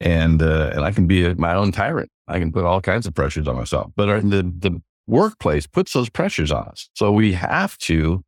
and, 0.00 0.42
uh, 0.42 0.70
and 0.72 0.84
I 0.84 0.92
can 0.92 1.06
be 1.06 1.24
a, 1.24 1.34
my 1.34 1.54
own 1.54 1.72
tyrant. 1.72 2.10
I 2.28 2.38
can 2.38 2.52
put 2.52 2.64
all 2.64 2.80
kinds 2.80 3.06
of 3.06 3.14
pressures 3.14 3.48
on 3.48 3.56
myself, 3.56 3.92
but 3.96 4.20
the, 4.22 4.42
the 4.42 4.80
workplace 5.06 5.66
puts 5.66 5.92
those 5.92 6.08
pressures 6.08 6.52
on 6.52 6.64
us. 6.68 6.88
So 6.94 7.10
we 7.10 7.32
have 7.32 7.76
to 7.78 8.22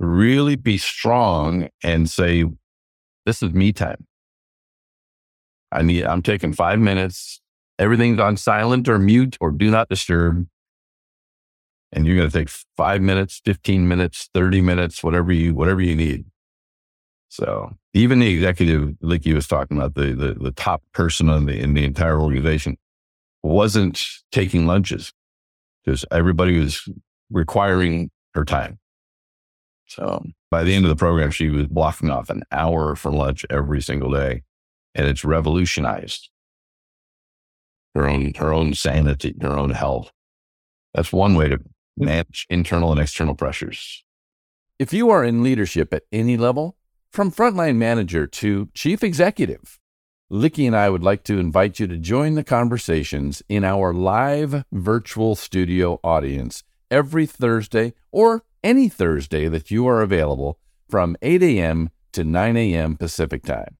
really 0.00 0.56
be 0.56 0.78
strong 0.78 1.68
and 1.82 2.08
say, 2.08 2.44
this 3.26 3.42
is 3.42 3.52
me 3.52 3.72
time. 3.72 4.06
I 5.70 5.82
need, 5.82 6.04
I'm 6.04 6.22
taking 6.22 6.52
five 6.52 6.78
minutes. 6.78 7.40
Everything's 7.78 8.18
on 8.18 8.36
silent 8.36 8.88
or 8.88 8.98
mute 8.98 9.36
or 9.40 9.50
do 9.50 9.70
not 9.70 9.88
disturb. 9.88 10.46
And 11.92 12.06
you're 12.06 12.16
going 12.16 12.30
to 12.30 12.38
take 12.38 12.50
five 12.76 13.00
minutes, 13.00 13.40
15 13.44 13.88
minutes, 13.88 14.28
30 14.34 14.60
minutes, 14.60 15.02
whatever 15.02 15.32
you, 15.32 15.54
whatever 15.54 15.80
you 15.80 15.96
need. 15.96 16.26
So 17.28 17.76
even 17.94 18.18
the 18.18 18.32
executive, 18.32 18.94
like 19.00 19.24
you 19.26 19.34
was 19.34 19.46
talking 19.46 19.76
about, 19.76 19.94
the, 19.94 20.14
the, 20.14 20.34
the 20.34 20.52
top 20.52 20.82
person 20.92 21.28
in 21.28 21.46
the, 21.46 21.58
in 21.58 21.74
the 21.74 21.84
entire 21.84 22.20
organization 22.20 22.76
wasn't 23.42 24.02
taking 24.32 24.66
lunches 24.66 25.12
because 25.84 26.04
everybody 26.10 26.58
was 26.58 26.88
requiring 27.30 28.10
her 28.34 28.44
time. 28.44 28.78
So 29.86 30.24
by 30.50 30.64
the 30.64 30.74
end 30.74 30.84
of 30.84 30.90
the 30.90 30.96
program, 30.96 31.30
she 31.30 31.48
was 31.48 31.66
blocking 31.66 32.10
off 32.10 32.28
an 32.28 32.42
hour 32.52 32.94
for 32.96 33.10
lunch 33.10 33.46
every 33.50 33.80
single 33.80 34.10
day 34.10 34.42
and 34.94 35.06
it's 35.06 35.24
revolutionized 35.24 36.28
her 37.94 38.08
own 38.08 38.34
her 38.34 38.52
own 38.52 38.74
sanity, 38.74 39.34
her 39.40 39.56
own 39.56 39.70
health. 39.70 40.12
That's 40.94 41.12
one 41.12 41.34
way 41.34 41.48
to 41.48 41.58
manage 41.98 42.46
internal 42.48 42.92
and 42.92 43.00
external 43.00 43.34
pressures. 43.34 44.04
If 44.78 44.92
you 44.92 45.10
are 45.10 45.24
in 45.24 45.42
leadership 45.42 45.92
at 45.92 46.04
any 46.12 46.36
level, 46.36 46.76
from 47.10 47.32
frontline 47.32 47.76
manager 47.76 48.26
to 48.26 48.68
chief 48.74 49.02
executive, 49.02 49.80
Liki 50.30 50.66
and 50.66 50.76
I 50.76 50.90
would 50.90 51.02
like 51.02 51.24
to 51.24 51.38
invite 51.38 51.80
you 51.80 51.86
to 51.86 51.96
join 51.96 52.34
the 52.34 52.44
conversations 52.44 53.42
in 53.48 53.64
our 53.64 53.94
live 53.94 54.64
virtual 54.70 55.34
studio 55.34 55.98
audience 56.04 56.62
every 56.90 57.26
Thursday 57.26 57.94
or 58.12 58.44
any 58.62 58.88
Thursday 58.88 59.48
that 59.48 59.70
you 59.70 59.86
are 59.86 60.02
available 60.02 60.58
from 60.88 61.16
8 61.22 61.42
a.m. 61.42 61.90
to 62.12 62.24
9 62.24 62.56
a.m. 62.56 62.96
Pacific 62.96 63.42
Time. 63.42 63.76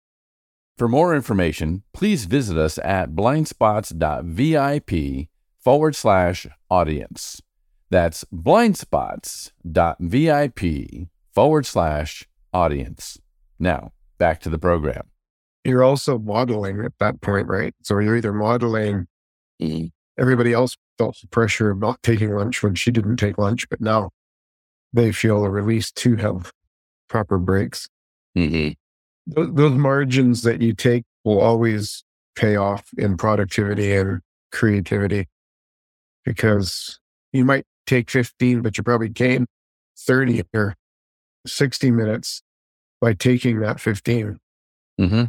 For 0.76 0.88
more 0.88 1.14
information, 1.14 1.82
please 1.92 2.24
visit 2.24 2.56
us 2.56 2.78
at 2.78 3.10
blindspots.vip 3.10 5.28
forward 5.58 5.96
slash 5.96 6.46
audience. 6.70 7.42
That's 7.90 8.24
blindspots.vip 8.32 11.08
forward 11.34 11.66
slash 11.66 12.28
audience. 12.52 13.18
Now, 13.58 13.90
back 14.18 14.38
to 14.40 14.50
the 14.50 14.58
program. 14.58 15.08
You're 15.64 15.82
also 15.82 16.18
modeling 16.18 16.84
at 16.84 16.92
that 17.00 17.20
point, 17.20 17.48
right? 17.48 17.74
So 17.82 17.98
you're 17.98 18.16
either 18.16 18.32
modeling 18.32 19.08
everybody 20.18 20.52
else 20.52 20.76
felt 20.98 21.16
the 21.20 21.28
pressure 21.28 21.70
of 21.70 21.78
not 21.78 22.02
taking 22.02 22.34
lunch 22.34 22.62
when 22.62 22.74
she 22.74 22.90
didn't 22.90 23.16
take 23.16 23.38
lunch, 23.38 23.68
but 23.68 23.80
now 23.80 24.10
they 24.92 25.12
feel 25.12 25.44
a 25.44 25.50
release 25.50 25.90
to 25.92 26.16
have 26.16 26.52
proper 27.08 27.38
breaks. 27.38 27.88
Mm-hmm. 28.36 28.72
Those, 29.26 29.54
those 29.54 29.72
margins 29.72 30.42
that 30.42 30.60
you 30.60 30.74
take 30.74 31.04
will 31.24 31.40
always 31.40 32.04
pay 32.34 32.56
off 32.56 32.84
in 32.96 33.16
productivity 33.16 33.94
and 33.94 34.20
creativity 34.52 35.28
because 36.24 36.98
you 37.32 37.44
might 37.44 37.66
take 37.88 38.10
15, 38.10 38.62
but 38.62 38.76
you 38.76 38.84
probably 38.84 39.08
gain 39.08 39.46
30 39.98 40.44
or 40.54 40.74
60 41.46 41.90
minutes 41.90 42.42
by 43.00 43.14
taking 43.14 43.60
that 43.60 43.80
15. 43.80 44.38
Mm-hmm. 45.00 45.24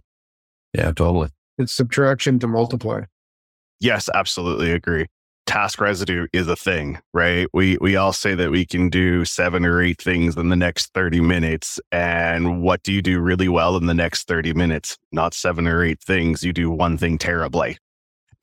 Yeah, 0.73 0.91
totally. 0.91 1.29
It's 1.57 1.73
subtraction 1.73 2.39
to 2.39 2.47
multiply. 2.47 3.03
Yes, 3.79 4.09
absolutely 4.13 4.71
agree. 4.71 5.07
Task 5.45 5.81
residue 5.81 6.27
is 6.31 6.47
a 6.47 6.55
thing, 6.55 6.99
right? 7.11 7.47
We 7.53 7.77
we 7.81 7.95
all 7.95 8.13
say 8.13 8.35
that 8.35 8.51
we 8.51 8.67
can 8.67 8.89
do 8.89 9.25
seven 9.25 9.65
or 9.65 9.81
eight 9.81 9.99
things 9.99 10.37
in 10.37 10.49
the 10.49 10.55
next 10.55 10.93
30 10.93 11.21
minutes. 11.21 11.79
And 11.91 12.61
what 12.61 12.83
do 12.83 12.93
you 12.93 13.01
do 13.01 13.19
really 13.19 13.49
well 13.49 13.75
in 13.75 13.87
the 13.87 13.95
next 13.95 14.27
30 14.27 14.53
minutes? 14.53 14.95
Not 15.11 15.33
seven 15.33 15.67
or 15.67 15.83
eight 15.83 16.01
things. 16.01 16.43
You 16.43 16.53
do 16.53 16.69
one 16.69 16.99
thing 16.99 17.17
terribly. 17.17 17.77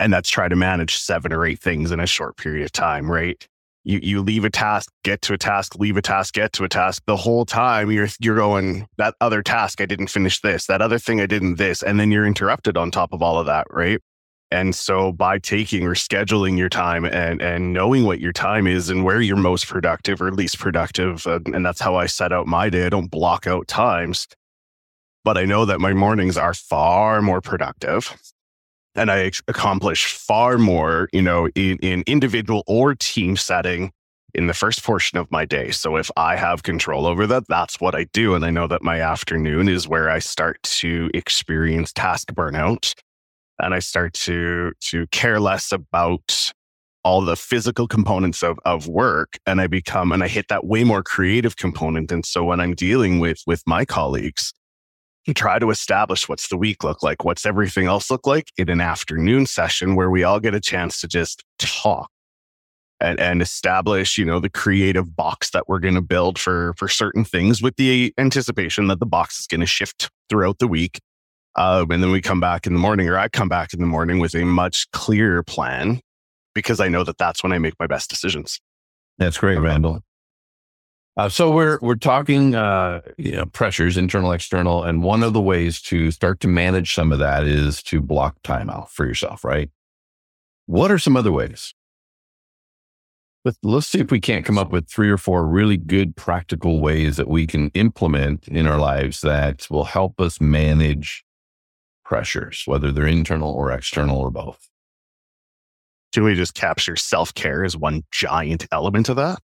And 0.01 0.13
that's 0.13 0.29
try 0.29 0.49
to 0.49 0.57
manage 0.57 0.97
seven 0.97 1.33
or 1.33 1.47
eight 1.47 1.61
things 1.61 1.93
in 1.93 2.01
a 2.01 2.07
short 2.07 2.37
period 2.37 2.65
of 2.65 2.73
time, 2.73 3.11
right? 3.11 3.47
You 3.87 4.01
you 4.03 4.21
leave 4.21 4.45
a 4.45 4.51
task, 4.51 4.91
get 5.05 5.23
to 5.23 5.33
a 5.33 5.39
task, 5.39 5.77
leave 5.79 5.97
a 5.97 6.03
task, 6.03 6.35
get 6.35 6.53
to 6.55 6.65
a 6.65 6.69
task. 6.69 7.05
The 7.07 7.17
whole 7.17 7.45
time 7.47 7.89
you're 7.93 8.09
you're 8.21 8.35
going, 8.35 8.89
that 8.99 9.15
other 9.21 9.43
task, 9.45 9.81
I 9.81 9.87
didn't 9.87 10.09
finish 10.09 10.41
this, 10.41 10.67
that 10.67 10.83
other 10.83 10.99
thing 10.99 11.21
I 11.21 11.27
didn't 11.27 11.55
this, 11.55 11.85
and 11.85 12.01
then 12.01 12.11
you're 12.11 12.27
interrupted 12.27 12.77
on 12.77 12.91
top 12.91 13.13
of 13.13 13.23
all 13.23 13.39
of 13.39 13.47
that, 13.47 13.69
right? 13.71 14.01
And 14.51 14.75
so 14.75 15.13
by 15.13 15.39
taking 15.39 15.85
or 15.85 15.95
scheduling 15.95 16.59
your 16.59 16.69
time 16.69 17.05
and, 17.05 17.41
and 17.41 17.73
knowing 17.73 18.05
what 18.05 18.21
your 18.21 18.33
time 18.33 18.67
is 18.67 18.91
and 18.91 19.05
where 19.05 19.21
you're 19.21 19.37
most 19.37 19.69
productive 19.69 20.21
or 20.21 20.33
least 20.33 20.59
productive, 20.59 21.25
uh, 21.29 21.41
and 21.47 21.65
that's 21.65 21.81
how 21.81 21.95
I 21.95 22.07
set 22.07 22.33
out 22.33 22.49
my 22.49 22.69
day. 22.69 22.87
I 22.87 22.89
don't 22.89 23.11
block 23.11 23.47
out 23.47 23.69
times, 23.69 24.27
but 25.25 25.39
I 25.39 25.45
know 25.45 25.65
that 25.65 25.81
my 25.81 25.93
mornings 25.93 26.37
are 26.37 26.55
far 26.55 27.23
more 27.23 27.41
productive 27.41 28.17
and 28.97 29.11
I 29.11 29.31
accomplish 29.49 30.07
far 30.07 30.59
more, 30.59 31.09
you 31.13 31.23
know, 31.23 31.49
in, 31.55 31.79
in 31.79 32.03
individual 32.07 32.63
or 32.67 32.95
team 32.95 33.37
setting 33.37 33.93
in 34.35 34.47
the 34.47 34.55
first 34.55 34.83
portion 34.85 35.19
of 35.19 35.31
my 35.31 35.45
day. 35.45 35.71
So 35.71 35.97
if 35.97 36.11
I 36.17 36.37
have 36.37 36.63
control 36.63 37.07
over 37.07 37.27
that, 37.27 37.45
that's 37.49 37.81
what 37.81 37.95
I 37.95 38.05
do. 38.13 38.35
And 38.35 38.45
I 38.45 38.51
know 38.51 38.67
that 38.67 38.83
my 38.83 39.01
afternoon 39.01 39.69
is 39.69 39.89
where 39.89 40.11
I 40.11 40.19
start 40.19 40.63
to 40.63 41.11
experience 41.15 41.93
task 41.93 42.29
burnout 42.33 42.93
and 43.59 43.73
I 43.73 43.79
start 43.79 44.13
to 44.15 44.73
to 44.81 45.07
care 45.09 45.41
less 45.41 45.73
about 45.73 46.53
all 47.03 47.21
the 47.21 47.37
physical 47.37 47.87
components 47.87 48.43
of, 48.43 48.59
of 48.65 48.89
work 48.89 49.39
and 49.47 49.61
I 49.61 49.69
become 49.69 50.11
and 50.13 50.23
I 50.23 50.29
hit 50.29 50.49
that 50.49 50.67
way 50.67 50.85
more 50.85 51.03
creative 51.03 51.57
component. 51.57 52.11
And 52.13 52.27
so 52.27 52.45
when 52.45 52.61
I'm 52.61 52.75
dealing 52.75 53.21
with 53.21 53.39
with 53.47 53.63
my 53.67 53.85
colleagues, 53.85 54.53
try 55.35 55.59
to 55.59 55.71
establish 55.71 56.29
what's 56.29 56.49
the 56.49 56.57
week 56.57 56.85
look 56.85 57.03
like, 57.03 57.25
what's 57.25 57.47
everything 57.47 57.87
else 57.87 58.11
look 58.11 58.27
like 58.27 58.51
in 58.57 58.69
an 58.69 58.81
afternoon 58.81 59.47
session 59.47 59.95
where 59.95 60.11
we 60.11 60.23
all 60.23 60.41
get 60.41 60.55
a 60.55 60.61
chance 60.61 61.01
to 61.01 61.09
just 61.09 61.45
talk 61.59 62.11
and, 63.01 63.19
and 63.21 63.43
establish, 63.43 64.19
you 64.19 64.25
know, 64.25 64.41
the 64.41 64.51
creative 64.51 65.17
box 65.17 65.51
that 65.51 65.69
we're 65.69 65.81
going 65.81 65.95
to 65.95 66.03
build 66.03 66.39
for 66.39 66.75
for 66.77 66.89
certain 66.89 67.25
things 67.25 67.63
with 67.63 67.77
the 67.77 68.15
anticipation 68.19 68.87
that 68.87 69.01
the 69.01 69.07
box 69.07 69.41
is 69.41 69.47
going 69.47 69.61
to 69.61 69.67
shift 69.67 70.11
throughout 70.29 70.59
the 70.59 70.69
week 70.69 71.01
um, 71.57 71.91
and 71.91 72.03
then 72.03 72.13
we 72.13 72.21
come 72.21 72.39
back 72.39 72.67
in 72.67 72.75
the 72.75 72.79
morning, 72.79 73.09
or 73.09 73.19
I 73.19 73.29
come 73.29 73.49
back 73.49 73.73
in 73.73 73.81
the 73.81 73.87
morning 73.87 74.19
with 74.19 74.35
a 74.35 74.45
much 74.45 74.91
clearer 74.91 75.43
plan 75.43 76.01
because 76.55 76.81
I 76.81 76.89
know 76.89 77.03
that 77.03 77.17
that's 77.17 77.43
when 77.43 77.53
I 77.53 77.59
make 77.59 77.75
my 77.81 77.87
best 77.87 78.11
decisions. 78.11 78.61
That's 79.19 79.39
great, 79.39 79.59
Randall. 79.59 80.01
Uh, 81.17 81.31
so 81.31 81.51
we're 81.51 81.79
we're 81.81 81.95
talking 81.95 82.55
uh, 82.55 83.01
you 83.17 83.33
know, 83.33 83.47
pressures, 83.47 83.97
internal, 83.97 84.33
external, 84.33 84.85
and 84.85 85.03
one 85.03 85.23
of 85.23 85.33
the 85.33 85.41
ways 85.41 85.81
to 85.81 86.11
start 86.11 86.41
to 86.41 86.49
manage 86.49 86.93
some 86.95 87.11
of 87.11 87.19
that 87.19 87.47
is 87.47 87.83
to 87.83 88.03
block 88.03 88.37
time 88.43 88.69
out 88.69 88.91
for 88.91 89.07
yourself, 89.07 89.43
right? 89.43 89.71
What 90.67 90.91
are 90.91 90.99
some 90.99 91.17
other 91.17 91.33
ways? 91.33 91.73
Let's, 93.47 93.59
let's 93.63 93.87
see 93.87 94.01
if 94.01 94.11
we 94.11 94.21
can't 94.21 94.45
come 94.45 94.59
up 94.59 94.73
with 94.73 94.89
three 94.89 95.09
or 95.09 95.17
four 95.17 95.47
really 95.47 95.77
good 95.77 96.17
practical 96.17 96.81
ways 96.81 97.17
that 97.17 97.29
we 97.29 97.47
can 97.47 97.71
implement 97.71 98.49
in 98.49 98.67
our 98.67 98.79
lives 98.79 99.21
that 99.21 99.69
will 99.71 99.85
help 99.85 100.21
us 100.21 100.41
manage 100.41 101.25
pressures, 102.05 102.65
whether 102.67 102.93
they're 102.93 103.07
internal 103.07 103.53
or 103.53 103.71
external 103.71 104.19
or 104.19 104.31
both. 104.31 104.69
Can 106.13 106.25
we 106.25 106.35
just 106.35 106.55
capture 106.55 106.97
self 106.97 107.33
care 107.33 107.65
as 107.65 107.77
one 107.77 108.03
giant 108.11 108.67
element 108.71 109.09
of 109.09 109.17
that? 109.17 109.39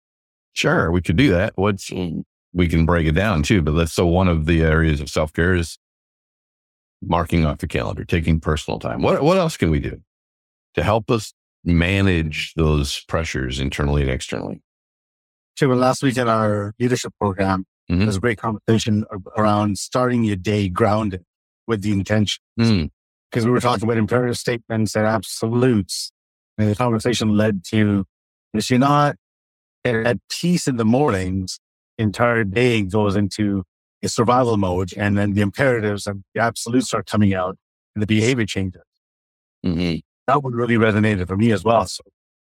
Sure, 0.53 0.91
we 0.91 1.01
could 1.01 1.15
do 1.15 1.31
that. 1.31 1.53
What's 1.55 1.91
we 2.53 2.67
can 2.67 2.85
break 2.85 3.07
it 3.07 3.13
down 3.13 3.43
too, 3.43 3.61
but 3.61 3.73
let's 3.73 3.93
so 3.93 4.05
one 4.05 4.27
of 4.27 4.45
the 4.45 4.61
areas 4.61 4.99
of 4.99 5.09
self 5.09 5.31
care 5.33 5.55
is 5.55 5.77
marking 7.01 7.45
off 7.45 7.59
the 7.59 7.67
calendar, 7.67 8.03
taking 8.03 8.39
personal 8.39 8.79
time. 8.79 9.01
What 9.01 9.21
what 9.23 9.37
else 9.37 9.57
can 9.57 9.69
we 9.71 9.79
do 9.79 10.01
to 10.75 10.83
help 10.83 11.09
us 11.09 11.33
manage 11.63 12.53
those 12.55 13.01
pressures 13.07 13.59
internally 13.59 14.01
and 14.01 14.11
externally? 14.11 14.61
Sure. 15.57 15.75
Last 15.75 16.03
week 16.03 16.17
in 16.17 16.27
our 16.27 16.73
leadership 16.79 17.13
program, 17.19 17.65
Mhm. 17.89 17.97
there 17.99 18.07
was 18.07 18.17
a 18.17 18.21
great 18.21 18.37
conversation 18.37 19.05
around 19.37 19.77
starting 19.77 20.23
your 20.23 20.35
day 20.37 20.69
grounded 20.69 21.23
with 21.67 21.81
the 21.81 21.91
intention. 21.91 22.41
Mm. 22.59 22.89
Because 23.29 23.45
we 23.45 23.51
were 23.51 23.59
talking 23.61 23.83
about 23.83 23.97
imperative 23.97 24.37
statements 24.37 24.95
and 24.95 25.05
absolutes. 25.05 26.11
And 26.57 26.69
the 26.69 26.75
conversation 26.75 27.29
led 27.37 27.63
to 27.65 28.05
if 28.53 28.69
you're 28.69 28.79
not 28.79 29.15
at, 29.85 29.95
at 30.07 30.17
peace 30.29 30.67
in 30.67 30.77
the 30.77 30.85
mornings, 30.85 31.59
entire 31.97 32.43
day 32.43 32.81
goes 32.83 33.15
into 33.15 33.63
a 34.03 34.09
survival 34.09 34.57
mode. 34.57 34.91
And 34.97 35.17
then 35.17 35.33
the 35.33 35.41
imperatives 35.41 36.07
and 36.07 36.23
the 36.33 36.41
absolutes 36.41 36.87
start 36.87 37.05
coming 37.05 37.33
out 37.33 37.57
and 37.95 38.01
the 38.01 38.07
behavior 38.07 38.45
changes. 38.45 38.81
Mhm. 39.65 40.01
That 40.27 40.43
would 40.43 40.55
really 40.55 40.75
resonate 40.75 41.25
for 41.27 41.37
me 41.37 41.51
as 41.51 41.63
well. 41.63 41.85
So 41.85 42.03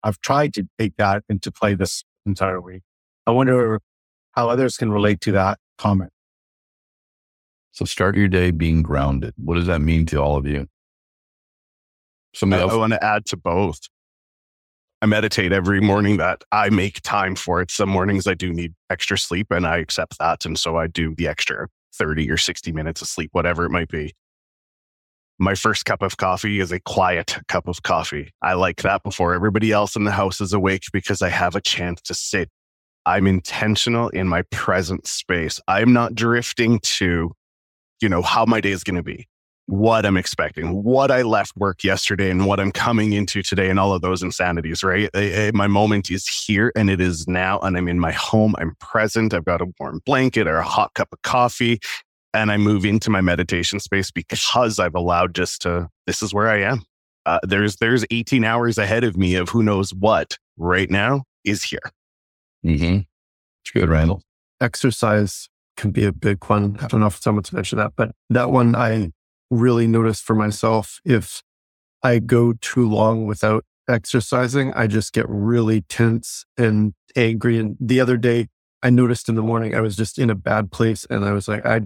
I've 0.03 0.19
tried 0.21 0.53
to 0.55 0.67
take 0.77 0.95
that 0.97 1.23
into 1.29 1.51
play 1.51 1.75
this 1.75 2.03
entire 2.25 2.59
week. 2.61 2.83
I 3.25 3.31
wonder 3.31 3.79
how 4.33 4.49
others 4.49 4.77
can 4.77 4.91
relate 4.91 5.21
to 5.21 5.31
that 5.33 5.59
comment. 5.77 6.11
So 7.71 7.85
start 7.85 8.15
your 8.17 8.27
day 8.27 8.51
being 8.51 8.81
grounded. 8.81 9.33
What 9.37 9.55
does 9.55 9.67
that 9.67 9.81
mean 9.81 10.05
to 10.07 10.17
all 10.17 10.35
of 10.37 10.47
you? 10.47 10.61
I, 10.61 10.67
Somebody 12.33 12.61
else. 12.63 12.73
I 12.73 12.77
want 12.77 12.93
to 12.93 13.03
add 13.03 13.25
to 13.27 13.37
both. 13.37 13.79
I 15.01 15.05
meditate 15.05 15.51
every 15.51 15.79
morning 15.79 16.17
that 16.17 16.43
I 16.51 16.69
make 16.69 17.01
time 17.01 17.35
for 17.35 17.61
it. 17.61 17.69
Some 17.69 17.89
mornings 17.89 18.25
I 18.25 18.33
do 18.33 18.51
need 18.51 18.73
extra 18.89 19.17
sleep 19.17 19.51
and 19.51 19.67
I 19.67 19.77
accept 19.77 20.17
that. 20.17 20.43
And 20.45 20.57
so 20.57 20.77
I 20.77 20.87
do 20.87 21.13
the 21.13 21.27
extra 21.27 21.67
30 21.93 22.29
or 22.31 22.37
60 22.37 22.71
minutes 22.71 23.01
of 23.01 23.07
sleep, 23.07 23.29
whatever 23.33 23.63
it 23.65 23.69
might 23.69 23.89
be. 23.89 24.15
My 25.37 25.53
first 25.53 25.85
cup 25.85 26.01
of 26.01 26.17
coffee 26.17 26.59
is 26.59 26.71
a 26.71 26.79
quiet 26.79 27.37
cup 27.47 27.67
of 27.67 27.83
coffee. 27.83 28.31
I 28.41 28.53
like 28.53 28.81
that 28.81 29.03
before 29.03 29.35
everybody 29.35 29.71
else 29.71 29.95
in 29.95 30.03
the 30.03 30.11
house 30.11 30.41
is 30.41 30.51
awake 30.51 30.85
because 30.91 31.21
I 31.21 31.29
have 31.29 31.55
a 31.55 31.61
chance 31.61 32.01
to 32.03 32.15
sit. 32.15 32.49
I'm 33.05 33.27
intentional 33.27 34.09
in 34.09 34.27
my 34.27 34.41
present 34.49 35.05
space. 35.05 35.61
I'm 35.67 35.93
not 35.93 36.15
drifting 36.15 36.79
to, 36.79 37.33
you 38.01 38.09
know, 38.09 38.23
how 38.23 38.45
my 38.45 38.61
day 38.61 38.71
is 38.71 38.83
going 38.83 38.95
to 38.95 39.03
be 39.03 39.27
what 39.67 40.05
I'm 40.05 40.17
expecting, 40.17 40.81
what 40.83 41.11
I 41.11 41.21
left 41.23 41.55
work 41.57 41.83
yesterday 41.83 42.29
and 42.29 42.45
what 42.45 42.59
I'm 42.59 42.71
coming 42.71 43.13
into 43.13 43.43
today 43.43 43.69
and 43.69 43.79
all 43.79 43.93
of 43.93 44.01
those 44.01 44.23
insanities, 44.23 44.81
right? 44.83 45.09
Eh, 45.13 45.47
eh, 45.47 45.51
My 45.53 45.67
moment 45.67 46.09
is 46.09 46.27
here 46.27 46.71
and 46.75 46.89
it 46.89 46.99
is 47.01 47.27
now. 47.27 47.59
And 47.59 47.77
I'm 47.77 47.87
in 47.87 47.99
my 47.99 48.13
home. 48.13 48.55
I'm 48.57 48.75
present. 48.79 49.33
I've 49.33 49.45
got 49.45 49.61
a 49.61 49.67
warm 49.79 50.01
blanket 50.05 50.47
or 50.47 50.57
a 50.57 50.63
hot 50.63 50.93
cup 50.93 51.09
of 51.11 51.21
coffee. 51.21 51.79
And 52.33 52.51
I 52.51 52.57
move 52.57 52.85
into 52.85 53.09
my 53.09 53.19
meditation 53.21 53.79
space 53.79 54.09
because 54.11 54.79
I've 54.79 54.95
allowed 54.95 55.35
just 55.35 55.61
to, 55.63 55.89
this 56.05 56.21
is 56.21 56.33
where 56.33 56.47
I 56.49 56.61
am. 56.61 56.83
Uh, 57.25 57.39
there's, 57.43 57.75
there's 57.77 58.05
18 58.09 58.43
hours 58.45 58.77
ahead 58.77 59.03
of 59.03 59.17
me 59.17 59.35
of 59.35 59.49
who 59.49 59.63
knows 59.63 59.93
what 59.93 60.37
right 60.57 60.89
now 60.89 61.23
is 61.43 61.61
here. 61.63 61.79
Mm-hmm. 62.65 62.99
It's 63.63 63.71
good, 63.73 63.89
Randall. 63.89 64.21
exercise 64.61 65.49
can 65.75 65.91
be 65.91 66.05
a 66.05 66.11
big 66.13 66.43
one. 66.45 66.77
I 66.81 66.87
don't 66.87 67.01
know 67.01 67.07
if 67.07 67.17
someone's 67.21 67.51
mentioned 67.51 67.79
that, 67.81 67.93
but 67.95 68.11
that 68.29 68.49
one 68.49 68.75
I 68.75 69.11
really 69.49 69.87
noticed 69.87 70.23
for 70.23 70.35
myself. 70.35 70.99
If 71.05 71.41
I 72.03 72.19
go 72.19 72.53
too 72.53 72.87
long 72.87 73.25
without 73.25 73.65
exercising, 73.89 74.73
I 74.73 74.87
just 74.87 75.13
get 75.13 75.25
really 75.27 75.81
tense 75.81 76.45
and 76.57 76.93
angry. 77.15 77.57
And 77.57 77.77
the 77.79 77.99
other 77.99 78.17
day, 78.17 78.47
I 78.83 78.89
noticed 78.89 79.27
in 79.27 79.35
the 79.35 79.41
morning 79.41 79.75
I 79.75 79.81
was 79.81 79.95
just 79.95 80.19
in 80.19 80.29
a 80.29 80.35
bad 80.35 80.71
place, 80.71 81.05
and 81.09 81.25
I 81.25 81.31
was 81.31 81.47
like, 81.47 81.65
I, 81.65 81.81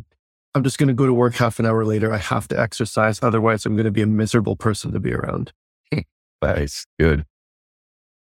I'm 0.53 0.63
just 0.63 0.77
going 0.77 0.87
to 0.87 0.93
go 0.93 1.05
to 1.05 1.13
work 1.13 1.35
half 1.35 1.59
an 1.59 1.65
hour 1.65 1.85
later. 1.85 2.13
I 2.13 2.17
have 2.17 2.47
to 2.49 2.59
exercise, 2.59 3.19
otherwise, 3.21 3.65
I'm 3.65 3.75
going 3.75 3.85
to 3.85 3.91
be 3.91 4.01
a 4.01 4.07
miserable 4.07 4.55
person 4.55 4.91
to 4.91 4.99
be 4.99 5.13
around. 5.13 5.53
Hmm. 5.93 5.99
Nice. 6.41 6.85
Good. 6.99 7.25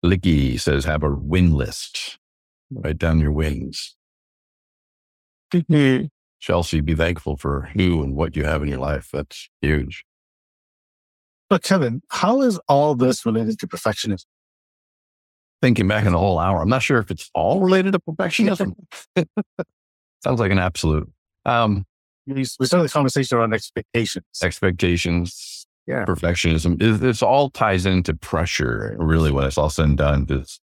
Liki 0.05 0.59
says, 0.59 0.85
have 0.85 1.03
a 1.03 1.11
win 1.11 1.53
list. 1.53 2.19
Write 2.71 2.99
down 2.99 3.21
your 3.21 3.33
wins. 3.33 3.97
Hmm. 5.69 6.07
Chelsea, 6.45 6.83
be 6.83 6.95
thankful 6.95 7.39
for 7.39 7.71
who 7.75 8.03
and 8.03 8.15
what 8.15 8.37
you 8.37 8.45
have 8.45 8.63
in 8.63 8.69
your 8.69 8.79
life. 8.79 9.09
That's 9.11 9.49
huge. 9.63 10.05
But 11.49 11.63
Kevin, 11.63 12.03
how 12.11 12.43
is 12.43 12.59
all 12.69 12.95
this 12.95 13.25
related 13.25 13.59
to 13.61 13.67
perfectionism? 13.67 14.27
Thinking 15.63 15.89
back 15.89 16.05
in 16.05 16.13
the 16.13 16.19
whole 16.19 16.39
hour, 16.39 16.61
I'm 16.61 16.69
not 16.69 16.83
sure 16.83 16.99
if 16.99 17.11
it's 17.11 17.31
all 17.35 17.61
related 17.61 17.93
to 17.95 17.99
perfectionism. 17.99 18.75
Sounds 20.23 20.39
like 20.39 20.53
an 20.53 20.59
absolute. 20.59 21.11
Um, 21.47 21.87
We 22.27 22.45
started 22.45 22.89
the 22.89 22.93
conversation 22.93 23.39
around 23.39 23.55
expectations. 23.55 24.27
expectations, 24.43 25.67
Yeah. 25.87 26.05
perfectionism. 26.05 26.75
It, 26.83 27.01
this 27.01 27.23
all 27.23 27.49
ties 27.49 27.87
into 27.87 28.13
pressure, 28.13 28.97
really, 28.99 29.31
what 29.31 29.45
it's 29.47 29.57
all 29.57 29.71
said 29.71 29.87
and 29.87 29.97
done. 29.97 30.25
Because 30.27 30.61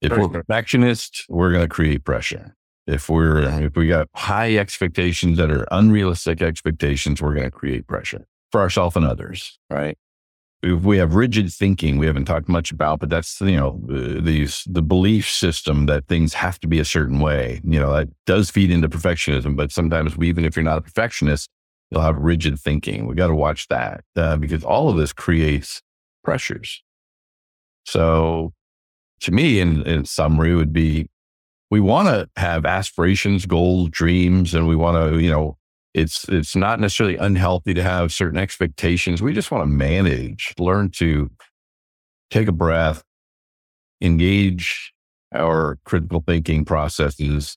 if 0.00 0.12
we're 0.12 0.28
perfectionists, 0.28 1.26
we're 1.28 1.50
going 1.50 1.64
to 1.64 1.68
create 1.68 2.04
pressure. 2.04 2.54
If 2.86 3.08
we're 3.08 3.42
if 3.62 3.76
we 3.76 3.88
got 3.88 4.08
high 4.14 4.56
expectations 4.56 5.38
that 5.38 5.50
are 5.50 5.66
unrealistic 5.70 6.42
expectations, 6.42 7.22
we're 7.22 7.34
going 7.34 7.44
to 7.44 7.50
create 7.50 7.86
pressure 7.86 8.26
for 8.50 8.60
ourselves 8.60 8.96
and 8.96 9.04
others. 9.04 9.58
Right. 9.70 9.96
If 10.62 10.82
we 10.82 10.98
have 10.98 11.14
rigid 11.14 11.52
thinking, 11.52 11.98
we 11.98 12.06
haven't 12.06 12.26
talked 12.26 12.48
much 12.48 12.70
about, 12.70 13.00
but 13.00 13.10
that's 13.10 13.40
you 13.40 13.56
know 13.56 13.80
these 13.88 14.64
the 14.68 14.82
belief 14.82 15.28
system 15.28 15.86
that 15.86 16.06
things 16.06 16.34
have 16.34 16.58
to 16.60 16.68
be 16.68 16.78
a 16.78 16.84
certain 16.84 17.20
way. 17.20 17.60
You 17.64 17.80
know 17.80 17.92
that 17.92 18.08
does 18.26 18.50
feed 18.50 18.70
into 18.70 18.88
perfectionism, 18.88 19.56
but 19.56 19.72
sometimes 19.72 20.16
we, 20.16 20.28
even 20.28 20.44
if 20.44 20.56
you're 20.56 20.64
not 20.64 20.78
a 20.78 20.82
perfectionist, 20.82 21.50
you'll 21.92 22.00
have 22.00 22.16
rigid 22.16 22.58
thinking. 22.58 23.06
We 23.06 23.14
got 23.14 23.28
to 23.28 23.34
watch 23.34 23.68
that 23.68 24.02
uh, 24.16 24.36
because 24.36 24.64
all 24.64 24.88
of 24.88 24.96
this 24.96 25.12
creates 25.12 25.82
pressures. 26.24 26.82
So, 27.84 28.52
to 29.20 29.32
me, 29.32 29.60
in, 29.60 29.82
in 29.86 30.04
summary, 30.04 30.54
would 30.54 30.72
be 30.72 31.08
we 31.72 31.80
want 31.80 32.06
to 32.06 32.28
have 32.38 32.66
aspirations, 32.66 33.46
goals, 33.46 33.88
dreams, 33.88 34.52
and 34.52 34.68
we 34.68 34.76
want 34.76 34.94
to, 34.94 35.18
you 35.18 35.30
know, 35.30 35.56
it's 35.94 36.28
it's 36.28 36.54
not 36.54 36.78
necessarily 36.78 37.16
unhealthy 37.16 37.72
to 37.72 37.82
have 37.82 38.12
certain 38.12 38.38
expectations. 38.38 39.22
We 39.22 39.32
just 39.32 39.50
want 39.50 39.62
to 39.62 39.66
manage, 39.66 40.52
learn 40.58 40.90
to 40.96 41.30
take 42.30 42.46
a 42.46 42.52
breath, 42.52 43.02
engage 44.02 44.92
our 45.34 45.78
critical 45.86 46.22
thinking 46.26 46.66
processes, 46.66 47.56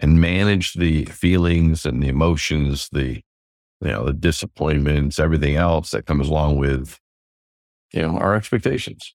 and 0.00 0.20
manage 0.20 0.74
the 0.74 1.06
feelings 1.06 1.86
and 1.86 2.02
the 2.02 2.08
emotions, 2.08 2.90
the 2.92 3.22
you 3.80 3.88
know, 3.88 4.04
the 4.04 4.12
disappointments, 4.12 5.18
everything 5.18 5.56
else 5.56 5.92
that 5.92 6.04
comes 6.04 6.28
along 6.28 6.58
with, 6.58 7.00
you 7.94 8.02
know, 8.02 8.18
our 8.18 8.34
expectations. 8.34 9.14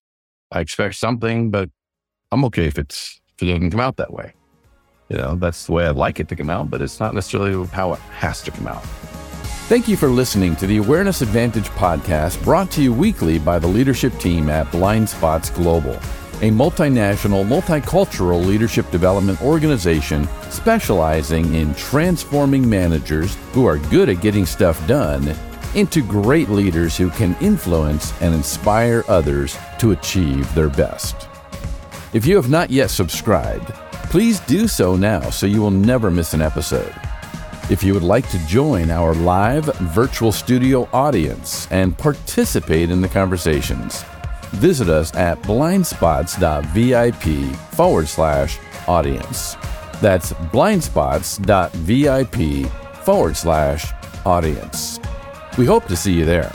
I 0.50 0.58
expect 0.58 0.96
something, 0.96 1.52
but 1.52 1.70
I'm 2.32 2.44
okay 2.46 2.66
if 2.66 2.76
it's 2.76 3.21
it 3.42 3.52
doesn't 3.52 3.70
come 3.70 3.80
out 3.80 3.96
that 3.96 4.12
way. 4.12 4.34
You 5.08 5.18
know, 5.18 5.34
that's 5.34 5.66
the 5.66 5.72
way 5.72 5.86
I'd 5.86 5.96
like 5.96 6.20
it 6.20 6.28
to 6.28 6.36
come 6.36 6.48
out, 6.48 6.70
but 6.70 6.80
it's 6.80 6.98
not 6.98 7.14
necessarily 7.14 7.66
how 7.68 7.92
it 7.92 8.00
has 8.00 8.40
to 8.42 8.50
come 8.50 8.66
out. 8.66 8.82
Thank 9.68 9.88
you 9.88 9.96
for 9.96 10.08
listening 10.08 10.56
to 10.56 10.66
the 10.66 10.78
Awareness 10.78 11.22
Advantage 11.22 11.68
podcast 11.70 12.42
brought 12.42 12.70
to 12.72 12.82
you 12.82 12.92
weekly 12.92 13.38
by 13.38 13.58
the 13.58 13.66
leadership 13.66 14.16
team 14.18 14.50
at 14.50 14.70
Blind 14.70 15.08
Spots 15.08 15.50
Global, 15.50 15.94
a 16.40 16.50
multinational, 16.50 17.46
multicultural 17.46 18.44
leadership 18.44 18.90
development 18.90 19.40
organization 19.40 20.28
specializing 20.50 21.54
in 21.54 21.74
transforming 21.74 22.68
managers 22.68 23.36
who 23.52 23.64
are 23.66 23.78
good 23.78 24.08
at 24.08 24.20
getting 24.20 24.44
stuff 24.44 24.84
done 24.86 25.34
into 25.74 26.02
great 26.02 26.48
leaders 26.48 26.96
who 26.96 27.08
can 27.10 27.34
influence 27.40 28.12
and 28.20 28.34
inspire 28.34 29.04
others 29.08 29.56
to 29.78 29.92
achieve 29.92 30.52
their 30.54 30.68
best. 30.68 31.28
If 32.12 32.26
you 32.26 32.36
have 32.36 32.50
not 32.50 32.70
yet 32.70 32.90
subscribed, 32.90 33.72
please 34.10 34.38
do 34.40 34.68
so 34.68 34.96
now 34.96 35.30
so 35.30 35.46
you 35.46 35.62
will 35.62 35.70
never 35.70 36.10
miss 36.10 36.34
an 36.34 36.42
episode. 36.42 36.92
If 37.70 37.82
you 37.82 37.94
would 37.94 38.02
like 38.02 38.28
to 38.30 38.46
join 38.46 38.90
our 38.90 39.14
live 39.14 39.64
virtual 39.76 40.30
studio 40.30 40.86
audience 40.92 41.66
and 41.70 41.96
participate 41.96 42.90
in 42.90 43.00
the 43.00 43.08
conversations, 43.08 44.04
visit 44.50 44.90
us 44.90 45.14
at 45.14 45.40
blindspots.vip 45.42 47.56
forward 47.74 48.08
slash 48.08 48.58
audience. 48.86 49.56
That's 50.02 50.34
blindspots.vip 50.34 52.70
forward 53.04 53.36
slash 53.38 53.86
audience. 54.26 55.00
We 55.56 55.64
hope 55.64 55.86
to 55.86 55.96
see 55.96 56.12
you 56.12 56.26
there. 56.26 56.52